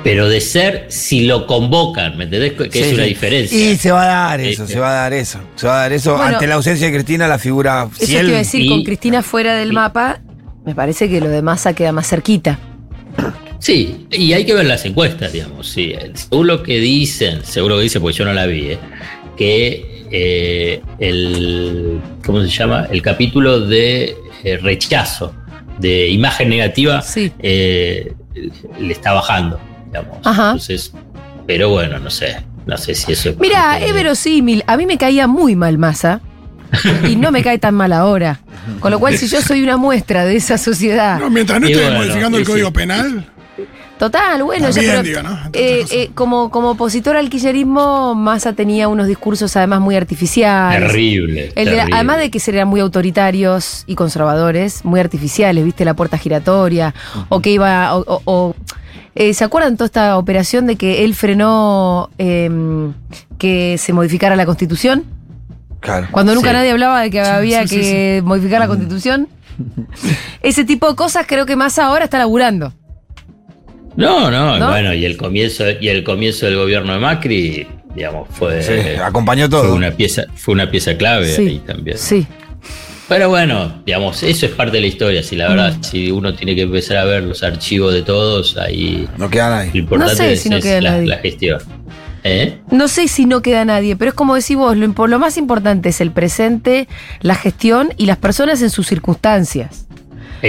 Pero 0.02 0.28
de 0.28 0.40
ser, 0.40 0.86
si 0.88 1.22
lo 1.26 1.46
convocan, 1.48 2.16
¿me 2.16 2.24
entendés? 2.24 2.52
Que 2.52 2.70
Sí, 2.70 2.78
es 2.80 2.92
una 2.94 3.02
sí. 3.04 3.08
diferencia. 3.08 3.58
Y 3.72 3.76
se 3.76 3.90
va 3.90 4.02
a 4.04 4.28
dar 4.30 4.40
eso, 4.40 4.66
se 4.66 4.78
va 4.78 4.90
a 4.90 4.94
dar 5.02 5.12
eso. 5.12 5.40
Se 5.56 5.66
va 5.66 5.78
a 5.78 5.80
dar 5.82 5.92
eso. 5.92 6.12
Bueno, 6.16 6.34
Ante 6.34 6.46
la 6.46 6.54
ausencia 6.54 6.86
de 6.86 6.92
Cristina, 6.92 7.26
la 7.26 7.38
figura. 7.38 7.88
Eso 7.96 8.06
si 8.06 8.12
te 8.12 8.20
él- 8.20 8.28
iba 8.28 8.36
a 8.36 8.38
decir, 8.38 8.60
y- 8.64 8.68
con 8.68 8.84
Cristina 8.84 9.22
fuera 9.22 9.54
del 9.56 9.70
y- 9.70 9.74
mapa, 9.74 10.20
me 10.64 10.74
parece 10.76 11.08
que 11.08 11.20
lo 11.20 11.28
de 11.28 11.42
Massa 11.42 11.72
queda 11.74 11.90
más 11.92 12.08
cerquita. 12.08 12.58
Sí, 13.58 14.06
y 14.10 14.32
hay 14.32 14.44
que 14.44 14.54
ver 14.54 14.66
las 14.66 14.84
encuestas, 14.84 15.32
digamos. 15.32 15.68
Sí. 15.68 15.94
Según 16.14 16.46
lo 16.46 16.62
que 16.62 16.78
dicen, 16.78 17.44
seguro 17.44 17.76
que 17.76 17.82
dicen, 17.82 18.02
porque 18.02 18.18
yo 18.18 18.24
no 18.24 18.32
la 18.32 18.46
vi, 18.46 18.70
¿eh? 18.72 18.78
que 19.36 20.04
eh, 20.10 20.82
el, 20.98 22.00
¿cómo 22.24 22.42
se 22.42 22.48
llama? 22.48 22.86
El 22.90 23.02
capítulo 23.02 23.60
de 23.60 24.16
eh, 24.44 24.56
rechazo, 24.58 25.34
de 25.78 26.08
imagen 26.08 26.48
negativa, 26.48 27.02
Sí. 27.02 27.32
eh, 27.40 28.12
le 28.78 28.92
está 28.92 29.12
bajando, 29.12 29.60
digamos. 29.86 30.18
Ajá. 30.24 30.46
Entonces, 30.52 30.92
pero 31.46 31.70
bueno, 31.70 31.98
no 31.98 32.10
sé, 32.10 32.36
no 32.66 32.76
sé 32.76 32.94
si 32.94 33.12
eso 33.12 33.30
es... 33.30 33.38
Mira, 33.38 33.78
es 33.78 33.92
verosímil. 33.92 34.62
A 34.66 34.76
mí 34.76 34.86
me 34.86 34.98
caía 34.98 35.26
muy 35.26 35.56
mal 35.56 35.78
Massa. 35.78 36.20
Y 37.08 37.16
no 37.16 37.30
me 37.30 37.42
cae 37.42 37.58
tan 37.58 37.74
mal 37.74 37.92
ahora. 37.92 38.40
Con 38.80 38.90
lo 38.90 38.98
cual, 38.98 39.16
si 39.16 39.28
yo 39.28 39.40
soy 39.40 39.62
una 39.62 39.76
muestra 39.76 40.24
de 40.24 40.36
esa 40.36 40.58
sociedad. 40.58 41.18
No, 41.20 41.30
mientras 41.30 41.60
no 41.60 41.68
esté 41.68 41.80
bueno, 41.80 41.98
modificando 41.98 42.38
el 42.38 42.44
sí, 42.44 42.50
código 42.50 42.68
sí. 42.68 42.74
penal. 42.74 43.26
Total, 43.98 44.42
bueno, 44.42 44.68
pero, 44.74 45.02
digo, 45.02 45.22
¿no? 45.22 45.38
Eh, 45.54 45.84
eh, 45.90 46.10
como, 46.14 46.50
como 46.50 46.70
opositor 46.72 47.16
al 47.16 47.30
kirchnerismo, 47.30 48.14
Massa 48.14 48.52
tenía 48.52 48.88
unos 48.88 49.06
discursos 49.06 49.56
además 49.56 49.80
muy 49.80 49.96
artificiales. 49.96 50.86
Terrible. 50.92 51.52
El 51.56 51.70
de- 51.70 51.80
además 51.80 52.18
de 52.18 52.30
que 52.30 52.38
eran 52.48 52.68
muy 52.68 52.80
autoritarios 52.80 53.84
y 53.86 53.94
conservadores, 53.94 54.84
muy 54.84 55.00
artificiales, 55.00 55.64
viste 55.64 55.86
la 55.86 55.94
puerta 55.94 56.18
giratoria, 56.18 56.94
o 57.30 57.40
que 57.40 57.50
iba, 57.52 57.96
o, 57.96 58.04
o- 58.06 58.22
o- 58.26 58.54
eh, 59.14 59.32
¿se 59.32 59.44
acuerdan 59.44 59.76
toda 59.78 59.86
esta 59.86 60.18
operación 60.18 60.66
de 60.66 60.76
que 60.76 61.02
él 61.02 61.14
frenó 61.14 62.10
em, 62.18 62.92
que 63.38 63.78
se 63.78 63.94
modificara 63.94 64.36
la 64.36 64.44
constitución? 64.44 65.04
Claro. 65.80 66.08
Cuando 66.10 66.34
nunca 66.34 66.50
Sí. 66.50 66.54
nadie 66.56 66.70
hablaba 66.72 67.00
de 67.00 67.10
que 67.10 67.24
Sí, 67.24 67.30
había 67.30 67.62
sí, 67.66 67.76
sí, 67.76 67.80
que 67.80 68.22
modificar 68.24 68.60
la 68.60 68.68
constitución. 68.68 69.28
Ese 70.42 70.64
tipo 70.64 70.86
de 70.90 70.96
cosas 70.96 71.24
creo 71.26 71.46
que 71.46 71.56
Massa 71.56 71.86
ahora 71.86 72.04
está 72.04 72.18
laburando. 72.18 72.74
No, 73.96 74.30
no, 74.30 74.58
¿No? 74.58 74.68
bueno, 74.70 74.92
y 74.94 75.04
el 75.04 75.16
comienzo, 75.16 75.64
y 75.80 75.88
el 75.88 76.04
comienzo 76.04 76.46
del 76.46 76.56
gobierno 76.56 76.92
de 76.92 76.98
Macri, 76.98 77.66
digamos, 77.94 78.28
fue, 78.30 78.62
Sí, 78.62 78.72
acompañó 79.02 79.48
fue 79.48 79.60
todo. 79.60 79.74
una 79.74 79.90
pieza, 79.90 80.24
fue 80.34 80.52
una 80.54 80.70
pieza 80.70 80.96
clave 80.96 81.28
Sí, 81.34 81.42
ahí 81.48 81.58
también. 81.66 81.96
sí. 81.98 82.26
Pero 83.08 83.28
bueno, 83.28 83.82
digamos, 83.86 84.20
eso 84.24 84.46
es 84.46 84.52
parte 84.52 84.78
de 84.78 84.80
la 84.80 84.88
historia. 84.88 85.22
Si 85.22 85.36
la 85.36 85.48
verdad, 85.48 85.76
si 85.80 86.10
uno 86.10 86.34
tiene 86.34 86.56
que 86.56 86.62
empezar 86.62 86.96
a 86.96 87.04
ver 87.04 87.22
los 87.22 87.44
archivos 87.44 87.94
de 87.94 88.02
todos, 88.02 88.56
ahí 88.56 89.06
No 89.16 89.30
queda 89.30 89.48
lo 89.48 89.56
nadie. 89.64 89.78
importante 89.80 90.16
sé 90.16 90.32
es, 90.32 90.40
si 90.42 90.48
no 90.48 90.56
es 90.56 90.64
queda 90.64 90.80
la, 90.80 90.90
nadie. 90.90 91.06
la 91.06 91.18
gestión. 91.18 91.60
¿Eh? 92.24 92.58
No 92.72 92.88
sé 92.88 93.06
si 93.06 93.24
no 93.26 93.42
queda 93.42 93.64
nadie, 93.64 93.94
pero 93.94 94.08
es 94.08 94.14
como 94.16 94.34
decís 94.34 94.56
vos, 94.56 94.76
lo, 94.76 95.06
lo 95.06 95.18
más 95.20 95.36
importante 95.38 95.90
es 95.90 96.00
el 96.00 96.10
presente, 96.10 96.88
la 97.20 97.36
gestión 97.36 97.90
y 97.96 98.06
las 98.06 98.16
personas 98.16 98.60
en 98.62 98.70
sus 98.70 98.88
circunstancias. 98.88 99.85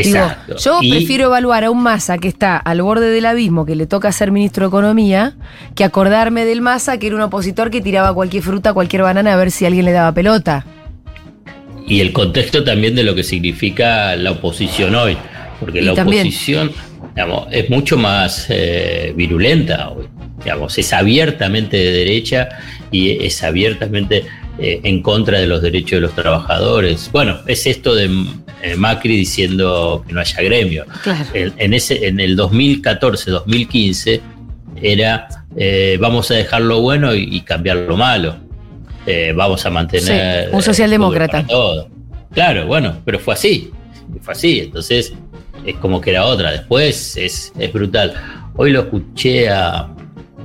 Digo, 0.04 0.18
Exacto. 0.18 0.56
yo 0.58 0.80
Y- 0.82 0.92
prefiero 0.92 1.26
evaluar 1.26 1.64
a 1.64 1.72
un 1.72 1.82
Massa 1.84 2.18
que 2.18 2.28
está 2.28 2.58
al 2.58 2.82
borde 2.82 3.10
del 3.10 3.26
abismo, 3.26 3.66
que 3.66 3.76
le 3.76 3.86
toca 3.88 4.12
ser 4.12 4.32
ministro 4.32 4.66
de 4.66 4.68
Economía, 4.70 5.36
que 5.76 5.84
acordarme 5.84 6.46
del 6.46 6.62
Massa 6.62 6.98
que 6.98 7.08
era 7.08 7.16
un 7.16 7.22
opositor 7.22 7.70
que 7.72 7.82
tiraba 7.82 8.14
cualquier 8.14 8.44
fruta, 8.44 8.74
cualquier 8.74 9.02
banana 9.04 9.34
a 9.34 9.38
ver 9.38 9.52
si 9.52 9.66
alguien 9.66 9.86
le 9.86 9.92
daba 9.92 10.12
pelota. 10.14 10.66
Y 11.88 12.02
el 12.02 12.12
contexto 12.12 12.64
también 12.64 12.96
de 12.96 13.04
lo 13.04 13.16
que 13.16 13.24
significa 13.24 14.16
la 14.16 14.32
oposición 14.32 14.94
hoy. 14.96 15.18
Porque 15.60 15.80
Y 15.80 15.84
la 15.86 15.94
también. 15.94 16.24
oposición 16.28 16.72
digamos, 17.16 17.48
es 17.52 17.70
mucho 17.70 17.98
más 17.98 18.46
eh, 18.50 19.14
virulenta 19.16 19.90
hoy. 19.90 20.06
digamos, 20.44 20.78
es 20.78 20.94
abiertamente 20.94 21.78
de 21.78 21.92
derecha 21.92 22.48
y 22.92 23.26
es 23.26 23.44
abiertamente 23.44 24.24
eh, 24.60 24.82
en 24.84 25.02
contra 25.02 25.40
de 25.40 25.48
los 25.48 25.62
derechos 25.64 25.92
de 25.98 26.02
los 26.02 26.14
trabajadores. 26.14 27.10
Bueno, 27.12 27.38
es 27.48 27.66
esto 27.66 27.96
de 27.96 28.10
Macri 28.78 29.16
diciendo 29.18 30.04
que 30.08 30.14
no 30.14 30.20
haya 30.20 30.42
gremio. 30.42 30.86
Claro. 31.04 31.26
En, 31.34 31.54
en 31.58 31.74
ese, 31.74 32.08
en 32.08 32.20
el 32.20 32.38
2014-2015 32.38 34.22
era 34.82 35.28
eh, 35.56 35.98
vamos 36.00 36.30
a 36.32 36.36
dejar 36.36 36.62
lo 36.62 36.82
bueno 36.82 37.14
y, 37.16 37.28
y 37.32 37.42
cambiar 37.42 37.78
lo 37.78 37.98
malo. 37.98 38.36
Eh, 39.06 39.34
vamos 39.36 39.66
a 39.66 39.70
mantener... 39.70 40.50
Sí, 40.50 40.56
un 40.56 40.62
socialdemócrata. 40.62 41.40
eh, 41.40 41.46
todo. 41.48 41.90
Claro, 42.34 42.68
bueno, 42.68 42.98
pero 43.06 43.20
fue 43.20 43.34
así. 43.34 43.72
Fue 44.22 44.34
así. 44.34 44.60
Entonces 44.60 45.14
es 45.66 45.76
como 45.78 46.02
que 46.02 46.12
era 46.12 46.26
otra. 46.26 46.52
Después 46.52 47.16
es, 47.18 47.54
es 47.58 47.74
brutal. 47.74 48.14
Hoy 48.56 48.72
lo 48.72 48.82
escuché 48.82 49.50
a, 49.50 49.88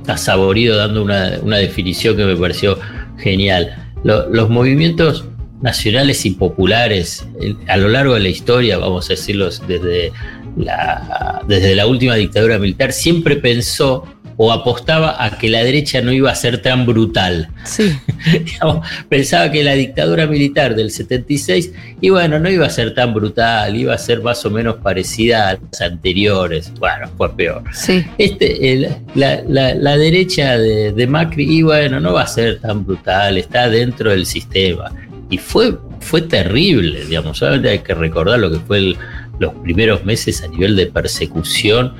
a 0.07 0.17
Saborido 0.17 0.77
dando 0.77 1.03
una, 1.03 1.33
una 1.41 1.57
definición 1.57 2.15
que 2.15 2.23
me 2.25 2.35
pareció 2.35 2.79
genial. 3.17 3.75
Lo- 4.03 4.29
los 4.29 4.49
movimientos 4.49 5.25
nacionales 5.63 6.25
y 6.25 6.31
populares 6.31 7.25
eh, 7.41 7.55
a 7.67 7.77
lo 7.77 7.87
largo 7.89 8.13
de 8.13 8.19
la 8.19 8.29
historia, 8.29 8.77
vamos 8.77 9.05
a 9.09 9.13
decirlo 9.13 9.49
desde 9.67 10.11
la, 10.57 11.41
desde 11.47 11.73
la 11.75 11.87
última 11.87 12.13
dictadura 12.15 12.59
militar, 12.59 12.91
siempre 12.93 13.37
pensó 13.37 14.05
o 14.35 14.51
apostaba 14.51 15.23
a 15.23 15.37
que 15.37 15.47
la 15.47 15.63
derecha 15.63 16.01
no 16.01 16.11
iba 16.11 16.31
a 16.31 16.35
ser 16.35 16.59
tan 16.59 16.87
brutal. 16.87 17.49
Sí. 17.65 17.93
Pensaba 19.09 19.51
que 19.51 19.63
la 19.63 19.73
dictadura 19.73 20.25
militar 20.25 20.75
del 20.75 20.89
76, 20.89 21.71
y 22.01 22.09
bueno, 22.09 22.39
no 22.39 22.49
iba 22.49 22.65
a 22.65 22.69
ser 22.71 22.95
tan 22.95 23.13
brutal, 23.13 23.75
iba 23.75 23.93
a 23.93 23.97
ser 23.99 24.21
más 24.23 24.43
o 24.45 24.49
menos 24.49 24.77
parecida 24.77 25.49
a 25.49 25.53
las 25.53 25.81
anteriores. 25.81 26.71
Bueno, 26.79 27.09
fue 27.15 27.31
peor. 27.35 27.61
Sí. 27.73 28.03
Este, 28.17 28.73
el- 28.73 28.89
la, 29.13 29.41
la- 29.47 29.75
la 29.75 29.97
derecha 29.97 30.57
de, 30.57 30.91
de 30.93 31.07
Macri, 31.07 31.59
y 31.59 31.61
bueno, 31.61 31.99
no 31.99 32.13
va 32.13 32.23
a 32.23 32.27
ser 32.27 32.59
tan 32.59 32.85
brutal, 32.85 33.37
está 33.37 33.69
dentro 33.69 34.09
del 34.09 34.25
sistema. 34.25 34.91
Y 35.29 35.37
fue, 35.37 35.77
fue 35.99 36.21
terrible, 36.21 37.05
digamos, 37.05 37.37
solamente 37.37 37.69
hay 37.69 37.79
que 37.79 37.93
recordar 37.95 38.39
lo 38.39 38.51
que 38.51 38.59
fue 38.59 38.95
los 39.39 39.53
primeros 39.63 40.05
meses 40.05 40.43
a 40.43 40.47
nivel 40.47 40.75
de 40.75 40.85
persecución 40.87 41.93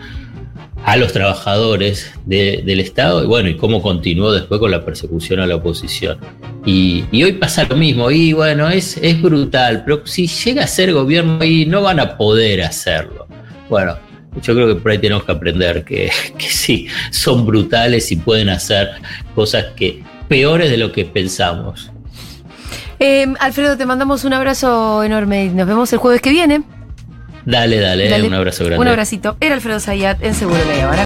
a 0.86 0.98
los 0.98 1.14
trabajadores 1.14 2.12
de- 2.26 2.62
del 2.66 2.80
Estado 2.82 3.24
y 3.24 3.28
bueno, 3.28 3.48
y 3.50 3.56
cómo 3.56 3.82
continuó 3.82 4.32
después 4.34 4.60
con 4.60 4.70
la 4.70 4.84
persecución 4.84 5.40
a 5.40 5.48
la 5.48 5.56
oposición. 5.56 6.18
Y, 6.66 7.06
y 7.12 7.24
hoy 7.24 7.34
pasa 7.34 7.66
lo 7.70 7.76
mismo, 7.78 8.12
y 8.12 8.34
bueno, 8.34 8.70
es, 8.70 8.98
es 9.02 9.22
brutal, 9.22 9.84
pero 9.86 10.06
si 10.06 10.28
llega 10.28 10.64
a 10.66 10.68
ser 10.68 10.92
gobierno 10.94 11.44
y 11.44 11.66
no 11.66 11.82
van 11.82 12.00
a 12.02 12.18
poder 12.18 12.62
hacerlo. 12.64 13.28
Bueno, 13.70 13.98
yo 14.42 14.54
creo 14.54 14.68
que 14.68 14.76
por 14.76 14.92
ahí 14.92 14.98
tenemos 15.00 15.24
que 15.24 15.32
aprender 15.32 15.84
que, 15.86 16.12
que 16.38 16.50
sí, 16.50 16.88
son 17.12 17.46
brutales 17.46 18.12
y 18.12 18.18
pueden 18.18 18.50
hacer 18.50 18.90
cosas 19.36 19.68
que 19.78 20.04
peores 20.28 20.70
de 20.70 20.78
lo 20.78 20.92
que 20.92 21.06
pensamos. 21.06 21.92
Eh, 23.06 23.28
Alfredo, 23.42 23.76
te 23.76 23.86
mandamos 23.86 24.24
un 24.24 24.32
abrazo 24.32 25.04
enorme 25.04 25.44
y 25.44 25.50
nos 25.50 25.68
vemos 25.68 25.92
el 25.92 26.00
jueves 26.00 26.22
que 26.22 26.30
viene. 26.30 26.64
Dale, 27.46 27.78
dale, 27.82 28.08
Dale. 28.08 28.26
un 28.26 28.34
abrazo 28.34 28.64
grande. 28.64 28.80
Un 28.82 28.88
abracito. 28.88 29.36
Era 29.42 29.56
Alfredo 29.56 29.82
Zayat 29.82 30.24
en 30.24 30.34
Seguro 30.34 30.58
La 30.66 30.84
Habana. 30.86 31.02